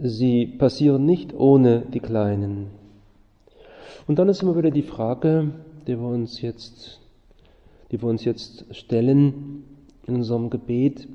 sie 0.03 0.47
passieren 0.47 1.05
nicht 1.05 1.35
ohne 1.35 1.81
die 1.81 2.01
kleinen. 2.01 2.69
Und 4.07 4.19
dann 4.19 4.29
ist 4.29 4.43
immer 4.43 4.57
wieder 4.57 4.71
die 4.71 4.83
Frage, 4.83 5.53
die 5.87 5.99
wir 5.99 6.09
uns 6.09 6.41
jetzt, 6.41 7.01
die 7.91 8.01
wir 8.01 8.09
uns 8.09 8.25
jetzt 8.25 8.67
stellen 8.75 9.65
in 10.07 10.17
unserem 10.17 10.51
Gebet, 10.51 11.09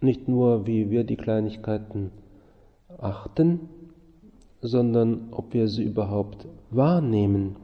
nicht 0.00 0.28
nur, 0.28 0.66
wie 0.66 0.90
wir 0.90 1.04
die 1.04 1.16
Kleinigkeiten 1.16 2.10
achten, 2.98 3.60
sondern 4.60 5.28
ob 5.30 5.54
wir 5.54 5.68
sie 5.68 5.84
überhaupt 5.84 6.46
wahrnehmen. 6.70 7.56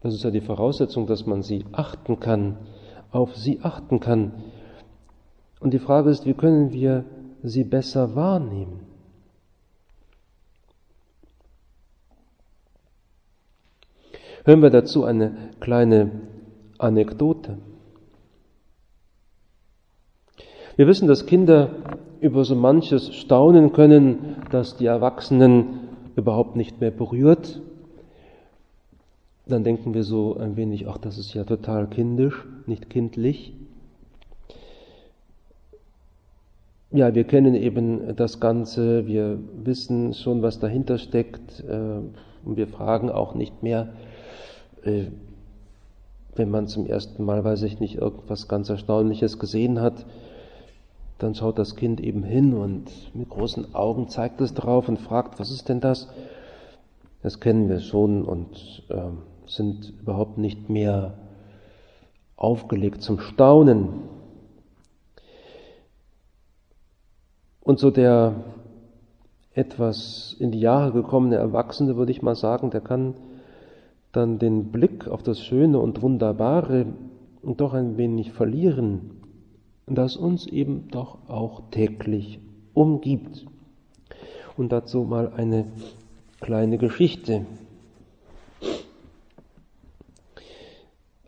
Das 0.00 0.14
ist 0.14 0.22
ja 0.22 0.30
die 0.30 0.40
Voraussetzung, 0.40 1.06
dass 1.06 1.26
man 1.26 1.42
sie 1.42 1.64
achten 1.72 2.20
kann, 2.20 2.56
auf 3.10 3.36
sie 3.36 3.60
achten 3.62 4.00
kann. 4.00 4.32
Und 5.60 5.74
die 5.74 5.80
Frage 5.80 6.10
ist, 6.10 6.24
wie 6.24 6.34
können 6.34 6.72
wir 6.72 7.04
sie 7.42 7.64
besser 7.64 8.14
wahrnehmen? 8.14 8.80
Hören 14.44 14.62
wir 14.62 14.70
dazu 14.70 15.04
eine 15.04 15.50
kleine 15.60 16.10
Anekdote. 16.78 17.58
Wir 20.76 20.86
wissen, 20.86 21.08
dass 21.08 21.26
Kinder 21.26 21.70
über 22.20 22.44
so 22.44 22.54
manches 22.54 23.14
staunen 23.14 23.72
können, 23.72 24.36
das 24.50 24.76
die 24.76 24.86
Erwachsenen 24.86 25.88
überhaupt 26.14 26.56
nicht 26.56 26.80
mehr 26.80 26.92
berührt. 26.92 27.60
Dann 29.48 29.64
denken 29.64 29.94
wir 29.94 30.04
so 30.04 30.36
ein 30.36 30.56
wenig, 30.56 30.86
ach, 30.88 30.98
das 30.98 31.16
ist 31.16 31.32
ja 31.32 31.44
total 31.44 31.88
kindisch, 31.88 32.44
nicht 32.66 32.90
kindlich. 32.90 33.54
Ja, 36.90 37.14
wir 37.14 37.24
kennen 37.24 37.54
eben 37.54 38.14
das 38.16 38.40
Ganze, 38.40 39.06
wir 39.06 39.38
wissen 39.64 40.12
schon, 40.12 40.42
was 40.42 40.58
dahinter 40.58 40.98
steckt 40.98 41.64
äh, 41.66 42.00
und 42.44 42.56
wir 42.56 42.66
fragen 42.66 43.10
auch 43.10 43.34
nicht 43.34 43.62
mehr, 43.62 43.94
äh, 44.84 45.04
wenn 46.34 46.50
man 46.50 46.66
zum 46.66 46.86
ersten 46.86 47.24
Mal, 47.24 47.42
weiß 47.42 47.62
ich 47.62 47.80
nicht, 47.80 47.96
irgendwas 47.96 48.48
ganz 48.48 48.68
Erstaunliches 48.68 49.38
gesehen 49.38 49.80
hat, 49.80 50.06
dann 51.18 51.34
schaut 51.34 51.58
das 51.58 51.74
Kind 51.74 52.00
eben 52.00 52.22
hin 52.22 52.54
und 52.54 52.90
mit 53.14 53.28
großen 53.28 53.74
Augen 53.74 54.08
zeigt 54.08 54.40
es 54.40 54.54
drauf 54.54 54.88
und 54.88 54.98
fragt, 54.98 55.40
was 55.40 55.50
ist 55.50 55.68
denn 55.68 55.80
das? 55.80 56.08
Das 57.22 57.40
kennen 57.40 57.68
wir 57.68 57.80
schon 57.80 58.24
und 58.24 58.84
äh, 58.88 59.10
sind 59.48 59.92
überhaupt 60.00 60.38
nicht 60.38 60.68
mehr 60.70 61.14
aufgelegt 62.36 63.02
zum 63.02 63.18
Staunen. 63.20 63.88
Und 67.60 67.78
so 67.78 67.90
der 67.90 68.34
etwas 69.52 70.36
in 70.38 70.52
die 70.52 70.60
Jahre 70.60 70.92
gekommene 70.92 71.36
Erwachsene, 71.36 71.96
würde 71.96 72.12
ich 72.12 72.22
mal 72.22 72.36
sagen, 72.36 72.70
der 72.70 72.80
kann 72.80 73.14
dann 74.12 74.38
den 74.38 74.70
Blick 74.70 75.08
auf 75.08 75.22
das 75.22 75.40
Schöne 75.40 75.78
und 75.78 76.00
Wunderbare 76.00 76.86
doch 77.42 77.74
ein 77.74 77.96
wenig 77.96 78.32
verlieren 78.32 79.18
das 79.94 80.16
uns 80.16 80.46
eben 80.46 80.88
doch 80.90 81.18
auch 81.28 81.62
täglich 81.70 82.40
umgibt. 82.74 83.46
Und 84.56 84.72
dazu 84.72 85.04
mal 85.04 85.32
eine 85.34 85.66
kleine 86.40 86.78
Geschichte. 86.78 87.46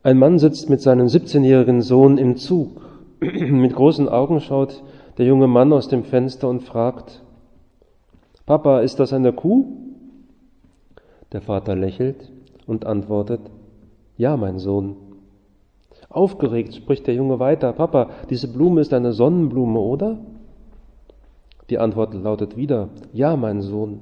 Ein 0.02 0.19
Mann 0.19 0.38
sitzt 0.38 0.71
mit 0.71 0.80
seinem 0.80 1.09
17-jährigen 1.09 1.83
Sohn 1.83 2.16
im 2.16 2.37
Zug. 2.37 2.80
mit 3.21 3.75
großen 3.75 4.09
Augen 4.09 4.40
schaut 4.40 4.83
der 5.19 5.26
junge 5.26 5.47
Mann 5.47 5.73
aus 5.75 5.88
dem 5.88 6.04
Fenster 6.04 6.49
und 6.49 6.62
fragt, 6.62 7.23
Papa, 8.47 8.80
ist 8.80 8.99
das 8.99 9.12
eine 9.12 9.35
Kuh? 9.35 9.66
Der 11.33 11.42
Vater 11.42 11.76
lächelt 11.76 12.33
und 12.66 12.87
antwortet, 12.87 13.40
Ja, 14.16 14.38
mein 14.38 14.59
Sohn. 14.59 14.97
Aufgeregt 16.09 16.75
spricht 16.75 17.07
der 17.07 17.14
Junge 17.14 17.38
weiter, 17.38 17.73
Papa, 17.75 18.09
diese 18.30 18.49
Blume 18.49 18.80
ist 18.80 18.95
eine 18.95 19.12
Sonnenblume, 19.12 19.78
oder? 19.78 20.19
Die 21.69 21.78
Antwort 21.78 22.14
lautet 22.14 22.57
wieder, 22.57 22.88
ja, 23.12 23.37
mein 23.37 23.61
Sohn. 23.61 24.00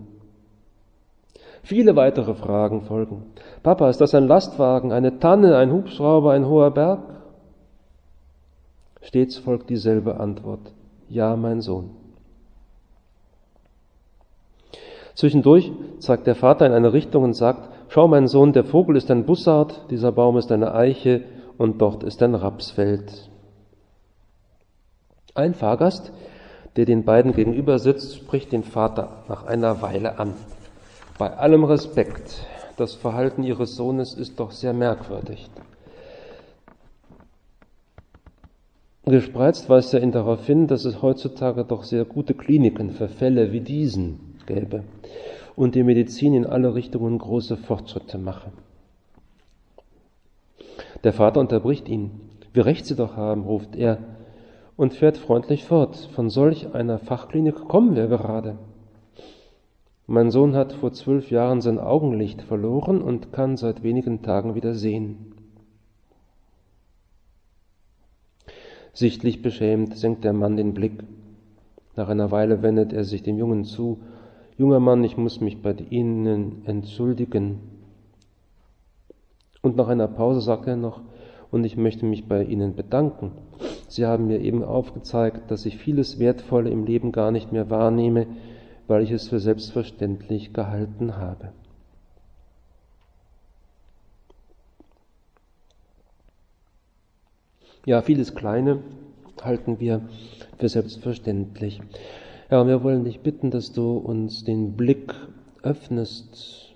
Viele 1.68 1.96
weitere 1.96 2.32
Fragen 2.32 2.80
folgen. 2.80 3.24
Papa, 3.62 3.90
ist 3.90 4.00
das 4.00 4.14
ein 4.14 4.26
Lastwagen, 4.26 4.90
eine 4.90 5.18
Tanne, 5.18 5.58
ein 5.58 5.70
Hubschrauber, 5.70 6.32
ein 6.32 6.46
hoher 6.46 6.70
Berg? 6.70 7.00
Stets 9.02 9.36
folgt 9.36 9.68
dieselbe 9.68 10.18
Antwort. 10.18 10.72
Ja, 11.10 11.36
mein 11.36 11.60
Sohn. 11.60 11.90
Zwischendurch 15.14 15.70
zeigt 15.98 16.26
der 16.26 16.36
Vater 16.36 16.64
in 16.64 16.72
eine 16.72 16.94
Richtung 16.94 17.22
und 17.22 17.34
sagt, 17.34 17.68
schau 17.88 18.08
mein 18.08 18.28
Sohn, 18.28 18.54
der 18.54 18.64
Vogel 18.64 18.96
ist 18.96 19.10
ein 19.10 19.26
Bussard, 19.26 19.90
dieser 19.90 20.10
Baum 20.10 20.38
ist 20.38 20.50
eine 20.50 20.74
Eiche, 20.74 21.24
und 21.58 21.82
dort 21.82 22.02
ist 22.02 22.22
ein 22.22 22.34
Rapsfeld. 22.34 23.28
Ein 25.34 25.52
Fahrgast, 25.52 26.12
der 26.76 26.86
den 26.86 27.04
beiden 27.04 27.34
gegenüber 27.34 27.78
sitzt, 27.78 28.16
spricht 28.16 28.52
den 28.52 28.62
Vater 28.62 29.24
nach 29.28 29.44
einer 29.44 29.82
Weile 29.82 30.18
an. 30.18 30.32
Bei 31.18 31.36
allem 31.36 31.64
Respekt, 31.64 32.46
das 32.76 32.94
Verhalten 32.94 33.42
ihres 33.42 33.74
Sohnes 33.74 34.14
ist 34.14 34.38
doch 34.38 34.52
sehr 34.52 34.72
merkwürdig. 34.72 35.50
Gespreizt 39.04 39.68
weist 39.68 39.92
er 39.94 40.02
ihn 40.02 40.12
darauf 40.12 40.46
hin, 40.46 40.68
dass 40.68 40.84
es 40.84 41.02
heutzutage 41.02 41.64
doch 41.64 41.82
sehr 41.82 42.04
gute 42.04 42.34
Kliniken 42.34 42.92
für 42.92 43.08
Fälle 43.08 43.50
wie 43.50 43.60
diesen 43.60 44.38
gäbe 44.46 44.84
und 45.56 45.74
die 45.74 45.82
Medizin 45.82 46.34
in 46.34 46.46
alle 46.46 46.76
Richtungen 46.76 47.18
große 47.18 47.56
Fortschritte 47.56 48.16
mache. 48.16 48.52
Der 51.02 51.12
Vater 51.12 51.40
unterbricht 51.40 51.88
ihn. 51.88 52.12
Wie 52.52 52.60
recht 52.60 52.86
Sie 52.86 52.94
doch 52.94 53.16
haben, 53.16 53.42
ruft 53.42 53.74
er 53.74 53.98
und 54.76 54.94
fährt 54.94 55.18
freundlich 55.18 55.64
fort. 55.64 55.96
Von 56.14 56.30
solch 56.30 56.74
einer 56.74 57.00
Fachklinik 57.00 57.56
kommen 57.66 57.96
wir 57.96 58.06
gerade. 58.06 58.56
Mein 60.10 60.30
Sohn 60.30 60.56
hat 60.56 60.72
vor 60.72 60.90
zwölf 60.94 61.30
Jahren 61.30 61.60
sein 61.60 61.78
Augenlicht 61.78 62.40
verloren 62.40 63.02
und 63.02 63.30
kann 63.30 63.58
seit 63.58 63.82
wenigen 63.82 64.22
Tagen 64.22 64.54
wieder 64.54 64.72
sehen. 64.72 65.34
Sichtlich 68.94 69.42
beschämt 69.42 69.98
senkt 69.98 70.24
der 70.24 70.32
Mann 70.32 70.56
den 70.56 70.72
Blick. 70.72 71.04
Nach 71.94 72.08
einer 72.08 72.30
Weile 72.30 72.62
wendet 72.62 72.94
er 72.94 73.04
sich 73.04 73.22
dem 73.22 73.36
Jungen 73.36 73.66
zu. 73.66 73.98
Junger 74.56 74.80
Mann, 74.80 75.04
ich 75.04 75.18
muss 75.18 75.42
mich 75.42 75.60
bei 75.60 75.74
Ihnen 75.90 76.64
entschuldigen. 76.64 77.58
Und 79.60 79.76
nach 79.76 79.88
einer 79.88 80.08
Pause 80.08 80.40
sagt 80.40 80.66
er 80.68 80.76
noch, 80.76 81.02
und 81.50 81.64
ich 81.64 81.76
möchte 81.76 82.06
mich 82.06 82.26
bei 82.26 82.44
Ihnen 82.44 82.74
bedanken. 82.74 83.32
Sie 83.88 84.06
haben 84.06 84.26
mir 84.26 84.40
eben 84.40 84.64
aufgezeigt, 84.64 85.50
dass 85.50 85.66
ich 85.66 85.76
vieles 85.76 86.18
Wertvolle 86.18 86.70
im 86.70 86.86
Leben 86.86 87.12
gar 87.12 87.30
nicht 87.30 87.52
mehr 87.52 87.68
wahrnehme, 87.68 88.26
weil 88.88 89.02
ich 89.02 89.10
es 89.12 89.28
für 89.28 89.38
selbstverständlich 89.38 90.52
gehalten 90.52 91.16
habe. 91.16 91.52
Ja, 97.84 98.02
vieles 98.02 98.34
Kleine 98.34 98.82
halten 99.42 99.78
wir 99.78 100.08
für 100.58 100.68
selbstverständlich. 100.68 101.80
Ja, 102.50 102.62
und 102.62 102.68
wir 102.68 102.82
wollen 102.82 103.04
dich 103.04 103.20
bitten, 103.20 103.50
dass 103.50 103.72
du 103.72 103.96
uns 103.98 104.42
den 104.44 104.74
Blick 104.74 105.14
öffnest 105.62 106.74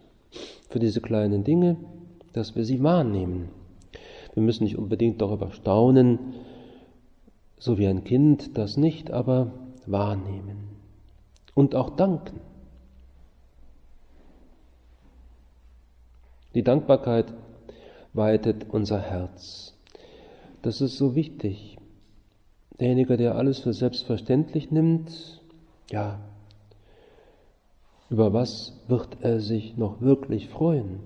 für 0.68 0.78
diese 0.78 1.00
kleinen 1.00 1.44
Dinge, 1.44 1.76
dass 2.34 2.54
wir 2.54 2.64
sie 2.64 2.82
wahrnehmen. 2.82 3.48
Wir 4.34 4.42
müssen 4.42 4.64
nicht 4.64 4.78
unbedingt 4.78 5.20
darüber 5.20 5.50
staunen, 5.50 6.18
so 7.58 7.78
wie 7.78 7.86
ein 7.86 8.04
Kind 8.04 8.56
das 8.56 8.76
nicht, 8.76 9.10
aber 9.10 9.52
wahrnehmen 9.86 10.71
und 11.54 11.74
auch 11.74 11.96
danken. 11.96 12.40
Die 16.54 16.62
Dankbarkeit 16.62 17.32
weitet 18.12 18.68
unser 18.70 19.00
Herz. 19.00 19.74
Das 20.62 20.80
ist 20.80 20.96
so 20.96 21.14
wichtig. 21.14 21.78
Derjenige, 22.78 23.16
der 23.16 23.36
alles 23.36 23.60
für 23.60 23.72
selbstverständlich 23.72 24.70
nimmt, 24.70 25.40
ja, 25.90 26.20
über 28.10 28.32
was 28.32 28.74
wird 28.88 29.18
er 29.22 29.40
sich 29.40 29.76
noch 29.76 30.00
wirklich 30.00 30.48
freuen 30.48 31.00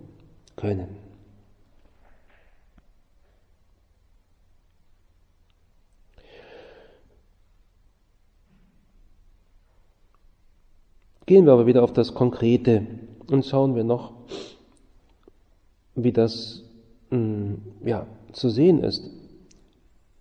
können? 0.57 1.06
Gehen 11.27 11.45
wir 11.45 11.53
aber 11.53 11.67
wieder 11.67 11.83
auf 11.83 11.93
das 11.93 12.15
Konkrete 12.15 12.87
und 13.29 13.45
schauen 13.45 13.75
wir 13.75 13.83
noch, 13.83 14.13
wie 15.97 16.13
das 16.13 16.63
mm, 17.11 17.55
ja, 17.85 18.07
zu 18.33 18.49
sehen 18.49 18.83
ist. 18.83 19.11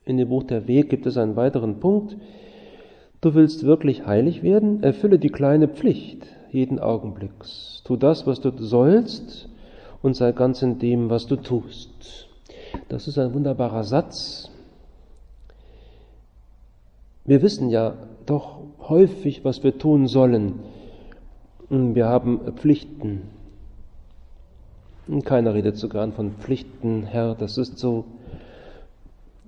In 0.03 0.17
dem 0.17 0.29
Buch 0.29 0.43
Der 0.43 0.67
Weg 0.67 0.89
gibt 0.89 1.05
es 1.05 1.17
einen 1.17 1.35
weiteren 1.35 1.79
Punkt. 1.79 2.17
Du 3.21 3.35
willst 3.35 3.63
wirklich 3.63 4.05
heilig 4.05 4.41
werden? 4.41 4.81
Erfülle 4.81 5.19
die 5.19 5.29
kleine 5.29 5.67
Pflicht 5.67 6.25
jeden 6.51 6.79
Augenblicks. 6.79 7.81
Tu 7.83 7.97
das, 7.97 8.25
was 8.25 8.41
du 8.41 8.51
sollst 8.57 9.49
und 10.01 10.15
sei 10.15 10.31
ganz 10.31 10.61
in 10.61 10.79
dem, 10.79 11.09
was 11.09 11.27
du 11.27 11.35
tust. 11.35 12.27
Das 12.89 13.07
ist 13.07 13.19
ein 13.19 13.33
wunderbarer 13.33 13.83
Satz. 13.83 14.49
Wir 17.25 17.41
wissen 17.41 17.69
ja 17.69 17.95
doch 18.25 18.59
häufig, 18.87 19.43
was 19.43 19.63
wir 19.63 19.77
tun 19.77 20.07
sollen. 20.07 20.59
Wir 21.69 22.07
haben 22.07 22.53
Pflichten. 22.53 23.23
Keiner 25.23 25.55
redet 25.55 25.77
so 25.77 25.89
gern 25.89 26.13
von 26.13 26.33
Pflichten, 26.33 27.03
Herr, 27.03 27.33
das 27.33 27.57
ist 27.57 27.79
so. 27.79 28.05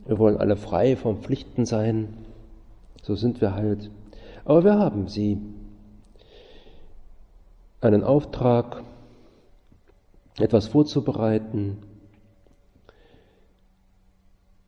Wir 0.07 0.17
wollen 0.17 0.37
alle 0.37 0.55
frei 0.55 0.95
von 0.95 1.21
Pflichten 1.21 1.65
sein. 1.65 2.15
So 3.03 3.13
sind 3.13 3.39
wir 3.39 3.53
halt. 3.53 3.91
Aber 4.45 4.63
wir 4.63 4.79
haben 4.79 5.07
sie. 5.07 5.37
Einen 7.81 8.03
Auftrag, 8.03 8.83
etwas 10.39 10.67
vorzubereiten, 10.67 11.77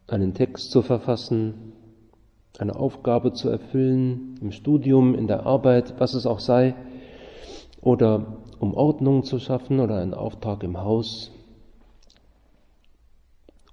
einen 0.06 0.36
Text 0.36 0.70
zu 0.70 0.84
verfassen, 0.84 1.74
eine 2.60 2.76
Aufgabe 2.76 3.34
zu 3.34 3.50
erfüllen, 3.50 4.36
im 4.40 4.52
Studium, 4.52 5.16
in 5.16 5.26
der 5.26 5.48
Arbeit, 5.48 5.96
was 6.00 6.14
es 6.14 6.28
auch 6.28 6.40
sei, 6.40 6.76
oder 7.82 8.38
um 8.60 8.74
Ordnung 8.74 9.24
zu 9.24 9.40
schaffen 9.40 9.80
oder 9.80 9.98
einen 9.98 10.14
Auftrag 10.14 10.64
im 10.64 10.80
Haus. 10.80 11.32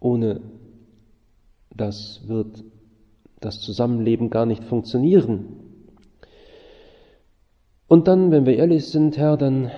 Ohne 0.00 0.40
das 1.74 2.22
wird 2.26 2.64
das 3.40 3.60
Zusammenleben 3.60 4.30
gar 4.30 4.46
nicht 4.46 4.64
funktionieren. 4.64 5.60
Und 7.88 8.08
dann, 8.08 8.30
wenn 8.30 8.46
wir 8.46 8.56
ehrlich 8.56 8.86
sind, 8.86 9.16
Herr, 9.16 9.36
dann 9.36 9.70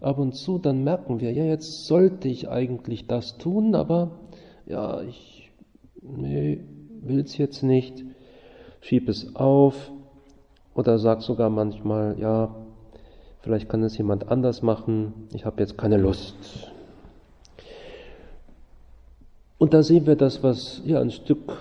ab 0.00 0.18
und 0.18 0.34
zu, 0.34 0.58
dann 0.58 0.82
merken 0.82 1.20
wir, 1.20 1.32
ja, 1.32 1.44
jetzt 1.44 1.86
sollte 1.86 2.28
ich 2.28 2.48
eigentlich 2.48 3.06
das 3.06 3.36
tun, 3.36 3.74
aber 3.74 4.12
ja, 4.66 5.02
ich 5.02 5.50
nee, 6.00 6.64
will 7.02 7.20
es 7.20 7.36
jetzt 7.36 7.62
nicht, 7.62 8.04
schieb 8.80 9.08
es 9.08 9.36
auf 9.36 9.92
oder 10.74 10.98
sag 10.98 11.20
sogar 11.22 11.50
manchmal, 11.50 12.18
ja, 12.18 12.54
vielleicht 13.42 13.68
kann 13.68 13.82
es 13.82 13.96
jemand 13.96 14.28
anders 14.28 14.62
machen, 14.62 15.28
ich 15.32 15.44
habe 15.44 15.60
jetzt 15.60 15.78
keine 15.78 15.96
Lust. 15.96 16.70
Und 19.58 19.74
da 19.74 19.82
sehen 19.82 20.06
wir 20.06 20.16
das, 20.16 20.42
was 20.42 20.80
ja 20.84 21.00
ein 21.00 21.10
Stück 21.10 21.56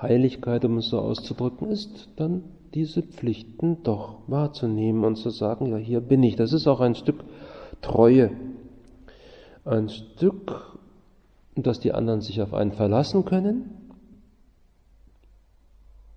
Heiligkeit, 0.00 0.64
um 0.64 0.78
es 0.78 0.88
so 0.88 0.98
auszudrücken, 0.98 1.68
ist, 1.68 2.08
dann 2.16 2.44
diese 2.74 3.02
Pflichten 3.02 3.82
doch 3.82 4.18
wahrzunehmen 4.26 5.04
und 5.04 5.16
zu 5.16 5.30
sagen, 5.30 5.66
ja, 5.66 5.76
hier 5.76 6.00
bin 6.00 6.22
ich. 6.22 6.36
Das 6.36 6.52
ist 6.52 6.66
auch 6.66 6.80
ein 6.80 6.94
Stück 6.94 7.24
Treue. 7.80 8.30
Ein 9.64 9.88
Stück, 9.88 10.78
dass 11.56 11.80
die 11.80 11.92
anderen 11.92 12.20
sich 12.20 12.40
auf 12.42 12.54
einen 12.54 12.72
verlassen 12.72 13.24
können. 13.24 13.70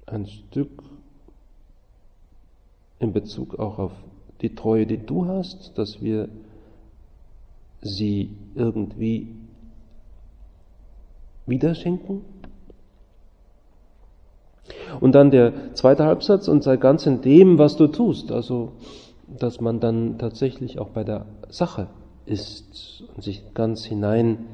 Ein 0.05 0.27
Stück 0.27 0.83
in 2.99 3.13
Bezug 3.13 3.57
auch 3.59 3.79
auf 3.79 3.91
die 4.43 4.53
Treue, 4.53 4.85
die 4.85 5.03
du 5.03 5.25
hast, 5.25 5.77
dass 5.77 6.01
wir 6.01 6.29
sie 7.81 8.35
irgendwie 8.55 9.29
wiederschenken. 11.45 12.21
Und 14.99 15.15
dann 15.15 15.31
der 15.31 15.73
zweite 15.73 16.05
Halbsatz, 16.05 16.47
und 16.47 16.63
sei 16.63 16.77
ganz 16.77 17.05
in 17.05 17.21
dem, 17.21 17.57
was 17.57 17.75
du 17.77 17.87
tust. 17.87 18.31
Also, 18.31 18.73
dass 19.27 19.59
man 19.59 19.79
dann 19.79 20.17
tatsächlich 20.17 20.79
auch 20.79 20.89
bei 20.89 21.03
der 21.03 21.25
Sache 21.49 21.87
ist 22.25 23.03
und 23.15 23.23
sich 23.23 23.53
ganz 23.53 23.85
hinein 23.85 24.45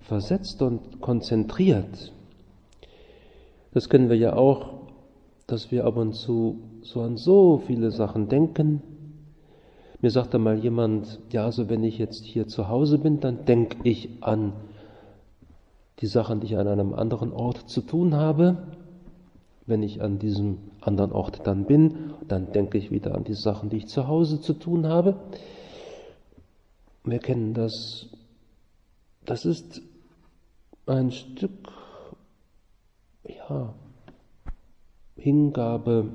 versetzt 0.00 0.62
und 0.62 1.00
konzentriert. 1.00 2.12
Das 3.72 3.88
kennen 3.88 4.08
wir 4.08 4.16
ja 4.16 4.34
auch, 4.34 4.70
dass 5.46 5.70
wir 5.70 5.84
ab 5.84 5.96
und 5.96 6.14
zu 6.14 6.58
so 6.82 7.02
an 7.02 7.16
so 7.16 7.62
viele 7.66 7.90
Sachen 7.90 8.28
denken. 8.28 8.82
Mir 10.02 10.10
sagte 10.10 10.38
mal 10.38 10.58
jemand, 10.58 11.20
ja, 11.30 11.44
also 11.44 11.70
wenn 11.70 11.82
ich 11.82 11.96
jetzt 11.96 12.24
hier 12.24 12.46
zu 12.46 12.68
Hause 12.68 12.98
bin, 12.98 13.20
dann 13.20 13.46
denke 13.46 13.78
ich 13.84 14.10
an 14.20 14.52
die 16.00 16.06
Sachen, 16.06 16.40
die 16.40 16.46
ich 16.46 16.58
an 16.58 16.68
einem 16.68 16.92
anderen 16.92 17.32
Ort 17.32 17.70
zu 17.70 17.80
tun 17.80 18.14
habe 18.14 18.58
wenn 19.66 19.82
ich 19.82 20.02
an 20.02 20.18
diesem 20.18 20.58
anderen 20.80 21.12
Ort 21.12 21.46
dann 21.46 21.64
bin, 21.64 22.14
dann 22.26 22.52
denke 22.52 22.78
ich 22.78 22.90
wieder 22.90 23.14
an 23.14 23.24
die 23.24 23.34
Sachen, 23.34 23.70
die 23.70 23.78
ich 23.78 23.86
zu 23.86 24.08
Hause 24.08 24.40
zu 24.40 24.54
tun 24.54 24.86
habe. 24.86 25.16
Wir 27.04 27.18
kennen 27.18 27.54
das. 27.54 28.08
Das 29.24 29.44
ist 29.44 29.82
ein 30.86 31.12
Stück, 31.12 31.68
ja, 33.24 33.72
Hingabe, 35.16 36.08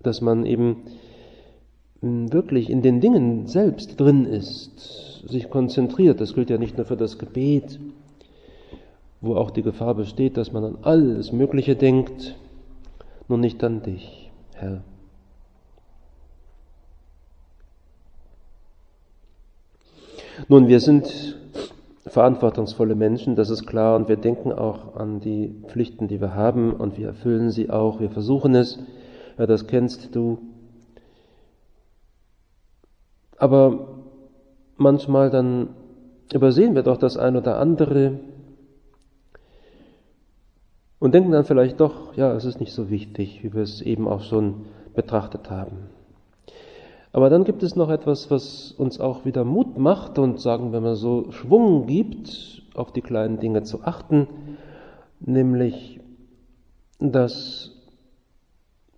dass 0.00 0.22
man 0.22 0.46
eben 0.46 0.84
wirklich 2.04 2.70
in 2.70 2.82
den 2.82 3.00
Dingen 3.00 3.46
selbst 3.46 3.98
drin 3.98 4.26
ist, 4.26 5.26
sich 5.26 5.48
konzentriert. 5.48 6.20
Das 6.20 6.34
gilt 6.34 6.50
ja 6.50 6.58
nicht 6.58 6.76
nur 6.76 6.86
für 6.86 6.96
das 6.96 7.18
Gebet, 7.18 7.80
wo 9.20 9.36
auch 9.36 9.50
die 9.50 9.62
Gefahr 9.62 9.94
besteht, 9.94 10.36
dass 10.36 10.52
man 10.52 10.64
an 10.64 10.78
alles 10.82 11.32
Mögliche 11.32 11.76
denkt, 11.76 12.36
nur 13.28 13.38
nicht 13.38 13.64
an 13.64 13.82
dich, 13.82 14.30
Herr. 14.54 14.82
Nun, 20.48 20.68
wir 20.68 20.80
sind 20.80 21.38
verantwortungsvolle 22.06 22.96
Menschen, 22.96 23.34
das 23.34 23.48
ist 23.48 23.66
klar, 23.66 23.96
und 23.96 24.08
wir 24.08 24.16
denken 24.16 24.52
auch 24.52 24.96
an 24.96 25.20
die 25.20 25.54
Pflichten, 25.68 26.06
die 26.06 26.20
wir 26.20 26.34
haben, 26.34 26.72
und 26.72 26.98
wir 26.98 27.06
erfüllen 27.08 27.50
sie 27.50 27.70
auch, 27.70 27.98
wir 27.98 28.10
versuchen 28.10 28.54
es, 28.54 28.78
ja, 29.38 29.46
das 29.46 29.66
kennst 29.66 30.14
du. 30.14 30.38
Aber 33.44 33.88
manchmal 34.78 35.28
dann 35.28 35.68
übersehen 36.32 36.74
wir 36.74 36.82
doch 36.82 36.96
das 36.96 37.18
ein 37.18 37.36
oder 37.36 37.58
andere, 37.58 38.20
und 40.98 41.12
denken 41.12 41.32
dann 41.32 41.44
vielleicht 41.44 41.78
doch, 41.78 42.16
ja, 42.16 42.32
es 42.32 42.46
ist 42.46 42.58
nicht 42.58 42.72
so 42.72 42.88
wichtig, 42.88 43.44
wie 43.44 43.52
wir 43.52 43.60
es 43.60 43.82
eben 43.82 44.08
auch 44.08 44.22
schon 44.22 44.64
betrachtet 44.94 45.50
haben. 45.50 45.90
Aber 47.12 47.28
dann 47.28 47.44
gibt 47.44 47.62
es 47.62 47.76
noch 47.76 47.90
etwas, 47.90 48.30
was 48.30 48.72
uns 48.72 48.98
auch 48.98 49.26
wieder 49.26 49.44
Mut 49.44 49.76
macht 49.76 50.18
und 50.18 50.40
sagen 50.40 50.72
wenn 50.72 50.82
man 50.82 50.94
so 50.94 51.30
Schwung 51.30 51.86
gibt, 51.86 52.62
auf 52.74 52.94
die 52.94 53.02
kleinen 53.02 53.40
Dinge 53.40 53.62
zu 53.62 53.82
achten, 53.84 54.26
nämlich, 55.20 56.00
dass 56.98 57.72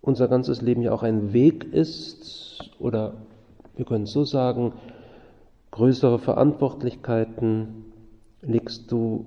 unser 0.00 0.28
ganzes 0.28 0.62
Leben 0.62 0.82
ja 0.82 0.92
auch 0.92 1.02
ein 1.02 1.32
Weg 1.32 1.64
ist 1.64 2.70
oder 2.78 3.14
wir 3.76 3.84
können 3.84 4.06
so 4.06 4.24
sagen, 4.24 4.72
größere 5.70 6.18
Verantwortlichkeiten 6.18 7.84
legst 8.40 8.90
du 8.90 9.26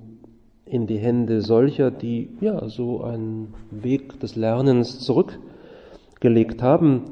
in 0.66 0.88
die 0.88 0.98
Hände 0.98 1.42
solcher, 1.42 1.92
die 1.92 2.38
ja 2.42 2.68
so 2.68 3.04
einen 3.04 3.54
Weg 3.72 4.20
des 4.20 4.36
Lernens 4.36 5.00
zurückgelegt 5.00 6.62
haben, 6.62 7.04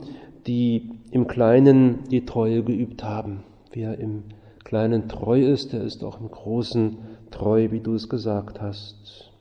die 0.45 0.91
im 1.11 1.27
Kleinen 1.27 2.03
die 2.09 2.25
Treue 2.25 2.63
geübt 2.63 3.03
haben. 3.03 3.43
Wer 3.71 3.97
im 3.99 4.23
Kleinen 4.63 5.07
treu 5.07 5.41
ist, 5.41 5.73
der 5.73 5.81
ist 5.81 6.03
auch 6.03 6.19
im 6.19 6.29
Großen 6.29 6.97
treu, 7.31 7.71
wie 7.71 7.79
du 7.79 7.93
es 7.93 8.09
gesagt 8.09 8.61
hast. 8.61 9.31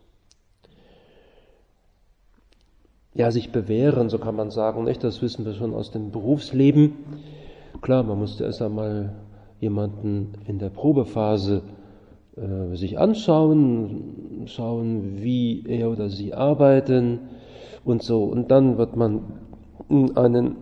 Ja, 3.15 3.31
sich 3.31 3.51
bewähren, 3.51 4.11
so 4.11 4.19
kann 4.19 4.37
man 4.37 4.51
sagen, 4.51 4.85
nicht? 4.85 5.03
Das 5.03 5.23
wissen 5.23 5.47
wir 5.47 5.55
schon 5.55 5.75
aus 5.75 5.91
dem 5.91 6.11
Berufsleben. 6.11 6.93
Klar, 7.87 8.03
man 8.03 8.19
musste 8.19 8.43
erst 8.43 8.63
einmal 8.63 9.13
jemanden 9.61 10.33
in 10.49 10.59
der 10.59 10.71
Probephase 10.71 11.63
äh, 12.35 12.75
sich 12.75 12.99
anschauen, 12.99 14.43
schauen, 14.47 15.23
wie 15.23 15.65
er 15.69 15.93
oder 15.93 16.11
sie 16.11 16.35
arbeiten 16.35 17.21
und 17.85 18.03
so. 18.03 18.25
Und 18.25 18.51
dann 18.51 18.77
wird 18.77 18.97
man 18.97 19.21
einen 19.89 20.57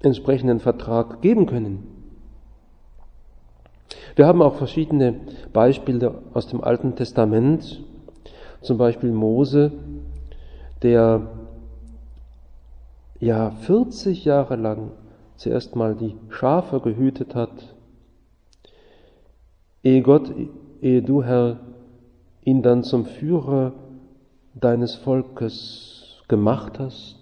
entsprechenden 0.00 0.60
Vertrag 0.60 1.20
geben 1.20 1.44
können. 1.44 1.86
Wir 4.16 4.26
haben 4.26 4.40
auch 4.40 4.54
verschiedene 4.54 5.20
Beispiele 5.52 6.14
aus 6.32 6.46
dem 6.46 6.64
Alten 6.64 6.96
Testament, 6.96 7.84
zum 8.62 8.78
Beispiel 8.78 9.12
Mose, 9.12 9.72
der 10.80 11.28
ja 13.20 13.50
40 13.50 14.24
Jahre 14.24 14.56
lang 14.56 14.92
zuerst 15.38 15.74
mal 15.74 15.94
die 15.94 16.14
Schafe 16.28 16.80
gehütet 16.80 17.34
hat 17.34 17.74
ehe 19.82 20.02
Gott, 20.02 20.32
ehe 20.80 21.02
du, 21.02 21.22
Herr, 21.22 21.60
ihn 22.44 22.62
dann 22.62 22.84
zum 22.84 23.06
Führer 23.06 23.72
deines 24.54 24.94
Volkes 24.94 26.22
gemacht 26.28 26.78
hast. 26.78 27.16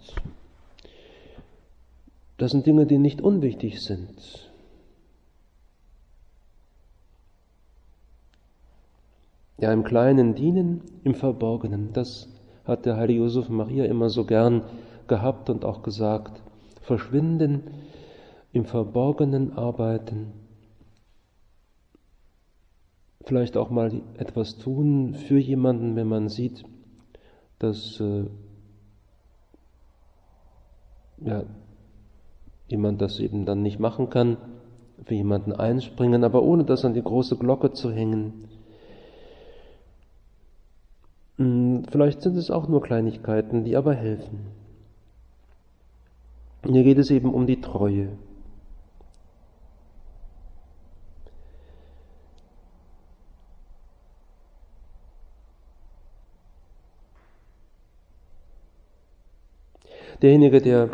Das 2.38 2.50
sind 2.50 2.66
Dinge, 2.66 2.86
die 2.86 2.98
nicht 2.98 3.20
unwichtig 3.20 3.82
sind. 3.82 4.50
Ja, 9.58 9.72
im 9.72 9.84
Kleinen 9.84 10.34
dienen, 10.34 10.82
im 11.02 11.14
Verborgenen, 11.14 11.94
das 11.94 12.28
hat 12.66 12.84
der 12.84 12.96
heilige 12.96 13.20
Josef 13.20 13.48
Maria 13.48 13.86
immer 13.86 14.10
so 14.10 14.24
gern 14.24 14.64
gehabt 15.08 15.48
und 15.48 15.64
auch 15.64 15.82
gesagt. 15.82 16.42
Verschwinden, 16.82 17.62
im 18.56 18.64
Verborgenen 18.64 19.52
arbeiten, 19.52 20.32
vielleicht 23.22 23.58
auch 23.58 23.68
mal 23.68 24.00
etwas 24.16 24.56
tun 24.56 25.14
für 25.14 25.38
jemanden, 25.38 25.94
wenn 25.94 26.08
man 26.08 26.30
sieht, 26.30 26.64
dass 27.58 28.00
äh, 28.00 28.24
ja, 31.18 31.44
jemand 32.68 33.02
das 33.02 33.20
eben 33.20 33.44
dann 33.44 33.60
nicht 33.60 33.78
machen 33.78 34.08
kann, 34.08 34.38
für 35.04 35.14
jemanden 35.14 35.52
einspringen, 35.52 36.24
aber 36.24 36.42
ohne 36.42 36.64
das 36.64 36.84
an 36.86 36.94
die 36.94 37.02
große 37.02 37.36
Glocke 37.36 37.72
zu 37.72 37.92
hängen. 37.92 38.48
Hm, 41.36 41.84
vielleicht 41.90 42.22
sind 42.22 42.38
es 42.38 42.50
auch 42.50 42.68
nur 42.68 42.80
Kleinigkeiten, 42.80 43.64
die 43.64 43.76
aber 43.76 43.94
helfen. 43.94 44.46
Hier 46.64 46.84
geht 46.84 46.96
es 46.98 47.10
eben 47.10 47.34
um 47.34 47.46
die 47.46 47.60
Treue. 47.60 48.16
Derjenige, 60.22 60.62
der 60.62 60.90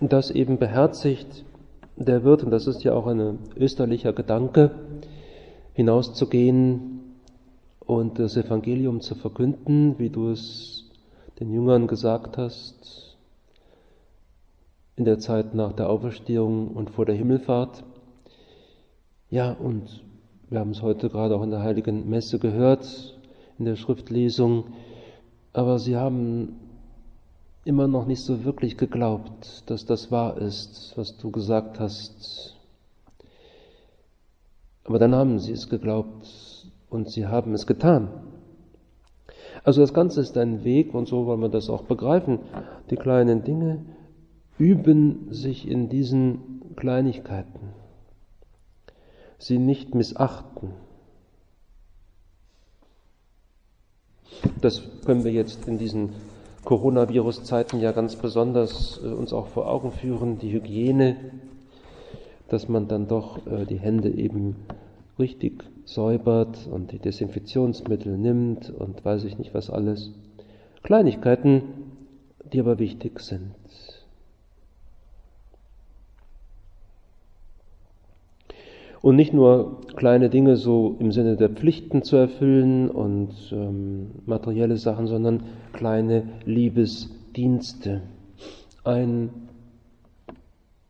das 0.00 0.30
eben 0.30 0.58
beherzigt, 0.58 1.44
der 1.96 2.24
wird, 2.24 2.42
und 2.42 2.50
das 2.50 2.66
ist 2.66 2.84
ja 2.84 2.94
auch 2.94 3.06
ein 3.06 3.38
österlicher 3.56 4.12
Gedanke, 4.12 4.70
hinauszugehen 5.74 7.00
und 7.80 8.18
das 8.18 8.36
Evangelium 8.36 9.02
zu 9.02 9.14
verkünden, 9.14 9.98
wie 9.98 10.08
du 10.08 10.30
es 10.30 10.90
den 11.38 11.52
Jüngern 11.52 11.86
gesagt 11.86 12.38
hast, 12.38 13.18
in 14.96 15.04
der 15.04 15.18
Zeit 15.18 15.54
nach 15.54 15.74
der 15.74 15.90
Auferstehung 15.90 16.68
und 16.68 16.90
vor 16.90 17.04
der 17.04 17.14
Himmelfahrt. 17.14 17.84
Ja, 19.28 19.52
und 19.52 20.02
wir 20.48 20.60
haben 20.60 20.70
es 20.70 20.80
heute 20.80 21.10
gerade 21.10 21.36
auch 21.36 21.42
in 21.42 21.50
der 21.50 21.62
heiligen 21.62 22.08
Messe 22.08 22.38
gehört, 22.38 23.18
in 23.58 23.66
der 23.66 23.76
Schriftlesung, 23.76 24.64
aber 25.52 25.78
sie 25.78 25.96
haben 25.96 26.56
immer 27.66 27.88
noch 27.88 28.06
nicht 28.06 28.22
so 28.22 28.44
wirklich 28.44 28.76
geglaubt, 28.76 29.64
dass 29.66 29.84
das 29.84 30.12
wahr 30.12 30.38
ist, 30.38 30.92
was 30.96 31.16
du 31.16 31.32
gesagt 31.32 31.80
hast. 31.80 32.56
Aber 34.84 35.00
dann 35.00 35.14
haben 35.14 35.40
sie 35.40 35.52
es 35.52 35.68
geglaubt 35.68 36.70
und 36.90 37.10
sie 37.10 37.26
haben 37.26 37.54
es 37.54 37.66
getan. 37.66 38.08
Also 39.64 39.80
das 39.80 39.92
Ganze 39.92 40.20
ist 40.20 40.38
ein 40.38 40.62
Weg, 40.62 40.94
und 40.94 41.08
so 41.08 41.26
wollen 41.26 41.40
wir 41.40 41.48
das 41.48 41.68
auch 41.68 41.82
begreifen. 41.82 42.38
Die 42.90 42.96
kleinen 42.96 43.42
Dinge 43.42 43.84
üben 44.58 45.32
sich 45.32 45.66
in 45.66 45.88
diesen 45.88 46.76
Kleinigkeiten. 46.76 47.74
Sie 49.38 49.58
nicht 49.58 49.92
missachten. 49.92 50.70
Das 54.60 54.82
können 55.04 55.24
wir 55.24 55.32
jetzt 55.32 55.66
in 55.66 55.78
diesen 55.78 56.10
Coronavirus-Zeiten 56.66 57.78
ja 57.80 57.92
ganz 57.92 58.16
besonders 58.16 59.00
äh, 59.02 59.06
uns 59.06 59.32
auch 59.32 59.46
vor 59.46 59.70
Augen 59.70 59.92
führen, 59.92 60.38
die 60.38 60.52
Hygiene, 60.52 61.16
dass 62.48 62.68
man 62.68 62.88
dann 62.88 63.06
doch 63.06 63.46
äh, 63.46 63.64
die 63.64 63.78
Hände 63.78 64.10
eben 64.10 64.56
richtig 65.16 65.64
säubert 65.84 66.68
und 66.70 66.90
die 66.90 66.98
Desinfektionsmittel 66.98 68.18
nimmt 68.18 68.68
und 68.68 69.04
weiß 69.04 69.24
ich 69.24 69.38
nicht 69.38 69.54
was 69.54 69.70
alles. 69.70 70.10
Kleinigkeiten, 70.82 71.62
die 72.52 72.58
aber 72.58 72.80
wichtig 72.80 73.20
sind. 73.20 73.54
Und 79.06 79.14
nicht 79.14 79.32
nur 79.32 79.82
kleine 79.94 80.30
Dinge 80.30 80.56
so 80.56 80.96
im 80.98 81.12
Sinne 81.12 81.36
der 81.36 81.48
Pflichten 81.48 82.02
zu 82.02 82.16
erfüllen 82.16 82.90
und 82.90 83.30
ähm, 83.52 84.10
materielle 84.26 84.78
Sachen, 84.78 85.06
sondern 85.06 85.44
kleine 85.72 86.24
Liebesdienste. 86.44 88.02
Ein 88.82 89.30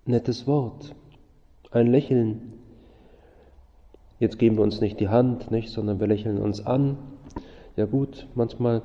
nettes 0.06 0.46
Wort, 0.46 0.94
ein 1.72 1.88
Lächeln. 1.88 2.54
Jetzt 4.18 4.38
geben 4.38 4.56
wir 4.56 4.62
uns 4.62 4.80
nicht 4.80 4.98
die 4.98 5.10
Hand, 5.10 5.50
nicht, 5.50 5.68
sondern 5.68 6.00
wir 6.00 6.06
lächeln 6.06 6.38
uns 6.38 6.64
an. 6.64 6.96
Ja 7.76 7.84
gut, 7.84 8.28
manchmal 8.34 8.80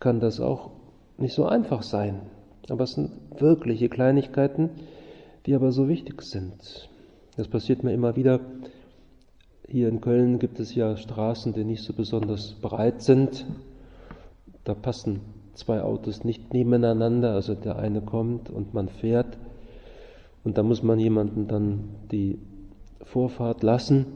kann 0.00 0.20
das 0.20 0.40
auch 0.40 0.70
nicht 1.18 1.34
so 1.34 1.44
einfach 1.44 1.82
sein, 1.82 2.22
aber 2.70 2.84
es 2.84 2.92
sind 2.92 3.10
wirkliche 3.38 3.90
Kleinigkeiten, 3.90 4.70
die 5.44 5.54
aber 5.54 5.72
so 5.72 5.88
wichtig 5.88 6.22
sind. 6.22 6.88
Das 7.36 7.48
passiert 7.48 7.82
mir 7.82 7.92
immer 7.92 8.14
wieder. 8.14 8.40
Hier 9.66 9.88
in 9.88 10.00
Köln 10.00 10.38
gibt 10.38 10.60
es 10.60 10.74
ja 10.74 10.96
Straßen, 10.96 11.52
die 11.52 11.64
nicht 11.64 11.82
so 11.82 11.92
besonders 11.92 12.54
breit 12.54 13.02
sind. 13.02 13.44
Da 14.62 14.74
passen 14.74 15.20
zwei 15.54 15.82
Autos 15.82 16.22
nicht 16.22 16.52
nebeneinander, 16.52 17.32
also 17.32 17.54
der 17.54 17.76
eine 17.76 18.02
kommt 18.02 18.50
und 18.50 18.72
man 18.72 18.88
fährt 18.88 19.36
und 20.44 20.58
da 20.58 20.62
muss 20.62 20.82
man 20.82 20.98
jemanden 20.98 21.48
dann 21.48 21.88
die 22.12 22.38
Vorfahrt 23.02 23.62
lassen. 23.62 24.06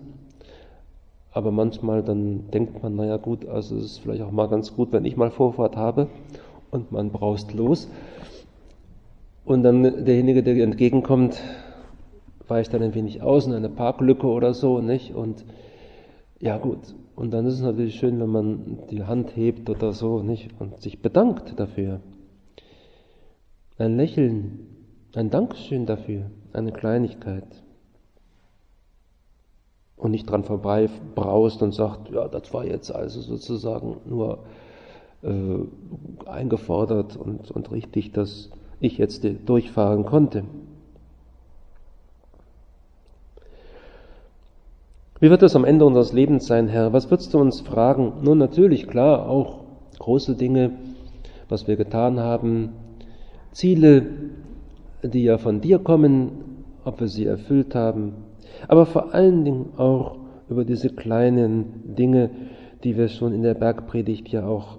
Aber 1.33 1.51
manchmal 1.51 2.03
dann 2.03 2.51
denkt 2.51 2.83
man, 2.83 2.97
naja 2.97 3.17
gut, 3.17 3.47
also 3.47 3.77
es 3.77 3.85
ist 3.85 3.99
vielleicht 3.99 4.23
auch 4.23 4.31
mal 4.31 4.49
ganz 4.49 4.75
gut, 4.75 4.93
wenn 4.93 5.05
ich 5.05 5.17
mal 5.17 5.31
Vorfahrt 5.31 5.77
habe 5.77 6.09
und 6.71 6.93
man 6.93 7.11
braust 7.11 7.53
los. 7.53 7.89
Und 9.45 9.63
dann 9.63 9.83
derjenige, 9.83 10.43
der 10.43 10.57
entgegenkommt, 10.63 11.41
weicht 12.49 12.73
dann 12.75 12.83
ein 12.83 12.95
wenig 12.95 13.23
aus 13.23 13.47
in 13.47 13.53
eine 13.53 13.69
Parklücke 13.69 14.27
oder 14.27 14.55
so, 14.55 14.81
nicht? 14.81 15.15
Und 15.15 15.45
ja 16.41 16.59
gut, 16.59 16.95
und 17.17 17.33
dann 17.33 17.47
ist 17.47 17.55
es 17.55 17.63
natürlich 17.63 17.97
schön, 17.97 18.21
wenn 18.21 18.31
man 18.31 18.79
die 18.91 19.05
Hand 19.05 19.37
hebt 19.37 19.69
oder 19.69 19.93
so, 19.93 20.23
nicht? 20.23 20.51
Und 20.61 20.81
sich 20.81 21.03
bedankt 21.03 21.59
dafür. 21.59 22.01
Ein 23.77 23.97
Lächeln, 23.97 24.67
ein 25.15 25.31
Dankeschön 25.31 25.87
dafür, 25.87 26.31
eine 26.53 26.73
Kleinigkeit. 26.73 27.63
Und 29.97 30.13
nicht 30.13 30.31
dran 30.31 30.45
vorbei 30.45 30.89
braust 31.17 31.61
und 31.63 31.75
sagt, 31.75 32.11
ja, 32.11 32.29
das 32.29 32.55
war 32.55 32.65
jetzt 32.65 32.95
also 32.95 33.21
sozusagen 33.21 33.97
nur 34.05 34.45
äh, 35.23 36.29
eingefordert 36.29 37.17
und, 37.17 37.51
und 37.51 37.73
richtig, 37.73 38.13
dass 38.13 38.51
ich 38.79 38.97
jetzt 38.99 39.27
durchfahren 39.45 40.05
konnte. 40.05 40.45
Wie 45.21 45.31
wird 45.31 45.43
es 45.43 45.57
am 45.57 45.65
Ende 45.65 45.85
unseres 45.85 46.13
Lebens 46.13 46.47
sein, 46.47 46.69
Herr? 46.69 46.93
Was 46.93 47.11
würdest 47.11 47.35
du 47.35 47.41
uns 47.41 47.61
fragen? 47.61 48.13
Nun 48.23 48.39
natürlich, 48.39 48.87
klar, 48.87 49.29
auch 49.29 49.65
große 49.99 50.37
Dinge, 50.37 50.71
was 51.49 51.67
wir 51.67 51.75
getan 51.75 52.21
haben, 52.21 52.71
Ziele, 53.51 54.07
die 55.03 55.25
ja 55.25 55.39
von 55.39 55.61
dir 55.61 55.81
kommen, 55.81 56.31
ob 56.85 57.01
wir 57.01 57.09
sie 57.09 57.27
erfüllt 57.27 57.75
haben, 57.75 58.13
aber 58.69 58.87
vor 58.87 59.13
allen 59.13 59.45
Dingen 59.45 59.71
auch 59.77 60.19
über 60.49 60.65
diese 60.65 60.91
kleinen 60.91 61.97
Dinge, 61.97 62.31
die 62.85 62.97
wir 62.97 63.09
schon 63.09 63.33
in 63.33 63.43
der 63.43 63.55
Bergpredigt 63.55 64.29
ja 64.29 64.47
auch 64.47 64.79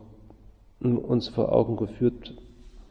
uns 0.80 1.28
vor 1.28 1.52
Augen 1.52 1.76
geführt, 1.76 2.34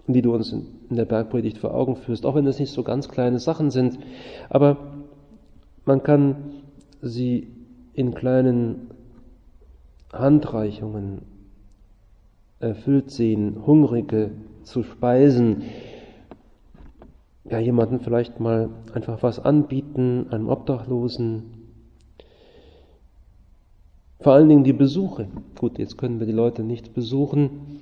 die 0.06 0.20
du 0.20 0.34
uns 0.34 0.52
in 0.52 0.96
der 0.96 1.06
Bergpredigt 1.06 1.56
vor 1.56 1.74
Augen 1.74 1.96
führst, 1.96 2.26
auch 2.26 2.34
wenn 2.34 2.46
es 2.46 2.58
nicht 2.58 2.72
so 2.72 2.82
ganz 2.82 3.08
kleine 3.08 3.38
Sachen 3.38 3.70
sind, 3.70 3.98
aber 4.50 4.76
man 5.86 6.02
kann 6.02 6.36
sie 7.00 7.48
in 7.92 8.14
kleinen 8.14 8.90
Handreichungen 10.12 11.22
erfüllt 12.60 13.10
sehen, 13.10 13.66
Hungrige 13.66 14.30
zu 14.62 14.82
speisen, 14.82 15.62
ja, 17.50 17.58
jemanden 17.58 18.00
vielleicht 18.00 18.40
mal 18.40 18.68
einfach 18.92 19.22
was 19.22 19.38
anbieten, 19.38 20.26
einem 20.30 20.48
Obdachlosen. 20.48 21.44
Vor 24.20 24.34
allen 24.34 24.48
Dingen 24.48 24.64
die 24.64 24.72
Besuche. 24.72 25.28
Gut, 25.58 25.78
jetzt 25.78 25.96
können 25.96 26.18
wir 26.18 26.26
die 26.26 26.32
Leute 26.32 26.62
nicht 26.62 26.92
besuchen, 26.92 27.80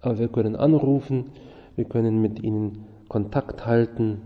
aber 0.00 0.18
wir 0.18 0.28
können 0.28 0.54
anrufen, 0.54 1.30
wir 1.74 1.86
können 1.86 2.20
mit 2.20 2.42
ihnen 2.42 2.84
Kontakt 3.08 3.66
halten, 3.66 4.20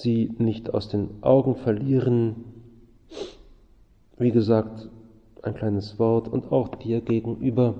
sie 0.00 0.30
nicht 0.38 0.72
aus 0.72 0.88
den 0.88 1.22
Augen 1.22 1.56
verlieren. 1.56 2.44
Wie 4.16 4.30
gesagt, 4.30 4.88
ein 5.42 5.54
kleines 5.54 5.98
Wort 5.98 6.28
und 6.28 6.52
auch 6.52 6.68
dir 6.74 7.00
gegenüber 7.00 7.74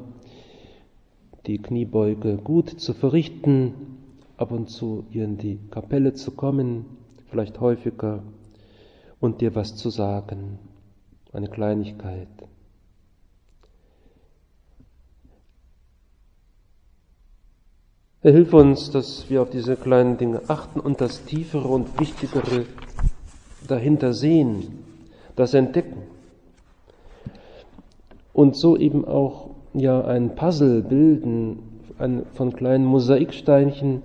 die 1.46 1.58
Kniebeuge 1.58 2.36
gut 2.36 2.68
zu 2.68 2.92
verrichten, 2.92 3.74
ab 4.36 4.52
und 4.52 4.68
zu 4.68 5.04
hier 5.10 5.24
in 5.24 5.38
die 5.38 5.58
Kapelle 5.70 6.12
zu 6.12 6.32
kommen, 6.32 6.84
vielleicht 7.30 7.60
häufiger, 7.60 8.22
und 9.20 9.40
dir 9.40 9.54
was 9.54 9.74
zu 9.76 9.90
sagen, 9.90 10.58
eine 11.32 11.48
Kleinigkeit. 11.48 12.28
Er 18.20 18.32
hilft 18.32 18.52
uns, 18.52 18.90
dass 18.90 19.30
wir 19.30 19.42
auf 19.42 19.50
diese 19.50 19.76
kleinen 19.76 20.18
Dinge 20.18 20.42
achten 20.48 20.80
und 20.80 21.00
das 21.00 21.24
Tiefere 21.24 21.68
und 21.68 22.00
Wichtigere 22.00 22.64
dahinter 23.68 24.12
sehen, 24.12 24.84
das 25.36 25.54
entdecken. 25.54 26.02
Und 28.32 28.56
so 28.56 28.76
eben 28.76 29.04
auch 29.04 29.50
ja 29.72 30.04
ein 30.04 30.34
Puzzle 30.34 30.82
bilden 30.82 31.60
von 32.34 32.52
kleinen 32.54 32.86
Mosaiksteinchen 32.86 34.02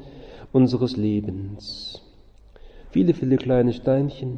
unseres 0.52 0.96
Lebens. 0.96 2.04
Viele, 2.92 3.16
viele 3.16 3.38
kleine 3.38 3.74
Steinchen 3.74 4.38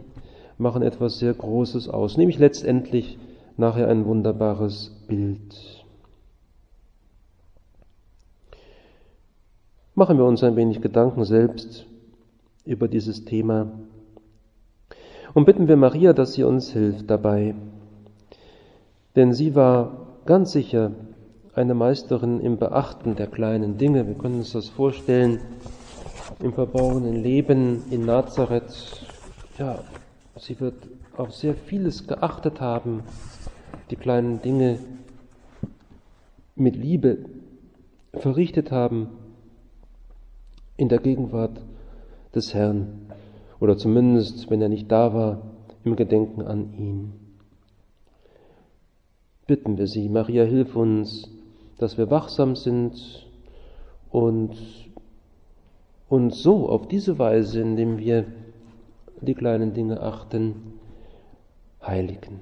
machen 0.58 0.84
etwas 0.84 1.20
sehr 1.20 1.34
Großes 1.34 1.90
aus, 1.90 2.16
nämlich 2.16 2.40
letztendlich 2.40 3.18
nachher 3.58 3.90
ein 3.90 4.06
wunderbares 4.06 4.96
Bild. 5.10 5.75
Machen 9.97 10.17
wir 10.17 10.25
uns 10.25 10.43
ein 10.43 10.58
wenig 10.58 10.81
Gedanken 10.81 11.23
selbst 11.23 11.86
über 12.65 12.89
dieses 12.89 13.23
Thema 13.23 13.71
und 15.34 15.45
bitten 15.45 15.69
wir 15.69 15.77
Maria, 15.77 16.12
dass 16.12 16.34
sie 16.34 16.43
uns 16.43 16.73
hilft 16.73 17.10
dabei. 17.10 17.55
Denn 19.15 19.31
sie 19.31 19.55
war 19.55 20.08
ganz 20.25 20.51
sicher 20.51 20.91
eine 21.53 21.75
Meisterin 21.75 22.41
im 22.41 22.58
Beachten 22.58 23.15
der 23.15 23.27
kleinen 23.27 23.77
Dinge. 23.77 24.05
Wir 24.05 24.15
können 24.15 24.39
uns 24.39 24.51
das 24.51 24.67
vorstellen 24.67 25.39
im 26.43 26.51
verborgenen 26.51 27.23
Leben 27.23 27.84
in 27.89 28.05
Nazareth. 28.05 29.01
Ja, 29.58 29.79
sie 30.38 30.60
wird 30.60 30.75
auf 31.15 31.34
sehr 31.34 31.53
vieles 31.53 32.05
geachtet 32.05 32.60
haben, 32.60 33.03
die 33.91 33.95
kleinen 33.95 34.41
Dinge 34.41 34.77
mit 36.58 36.75
Liebe 36.75 37.19
verrichtet 38.12 38.73
haben 38.73 39.08
in 40.78 40.90
der 40.90 41.00
Gegenwart 41.00 41.62
des 42.34 42.54
Herrn 42.54 43.12
oder 43.60 43.78
zumindest, 43.78 44.50
wenn 44.50 44.62
er 44.62 44.70
nicht 44.70 44.92
da 44.92 45.14
war, 45.14 45.42
im 45.84 45.96
Gedenken 45.96 46.42
an 46.42 46.74
ihn. 46.74 47.14
Bitten 49.48 49.78
wir 49.78 49.88
sie, 49.88 50.10
Maria, 50.10 50.44
hilf 50.44 50.76
uns, 50.76 51.30
dass 51.78 51.98
wir 51.98 52.10
wachsam 52.10 52.56
sind 52.56 53.28
und 54.10 54.56
uns 56.10 56.42
so 56.42 56.70
auf 56.70 56.88
diese 56.88 57.20
Weise, 57.20 57.62
indem 57.62 57.98
wir 57.98 58.26
die 59.22 59.36
kleinen 59.36 59.74
Dinge 59.74 60.02
achten, 60.02 60.74
heiligen. 61.86 62.42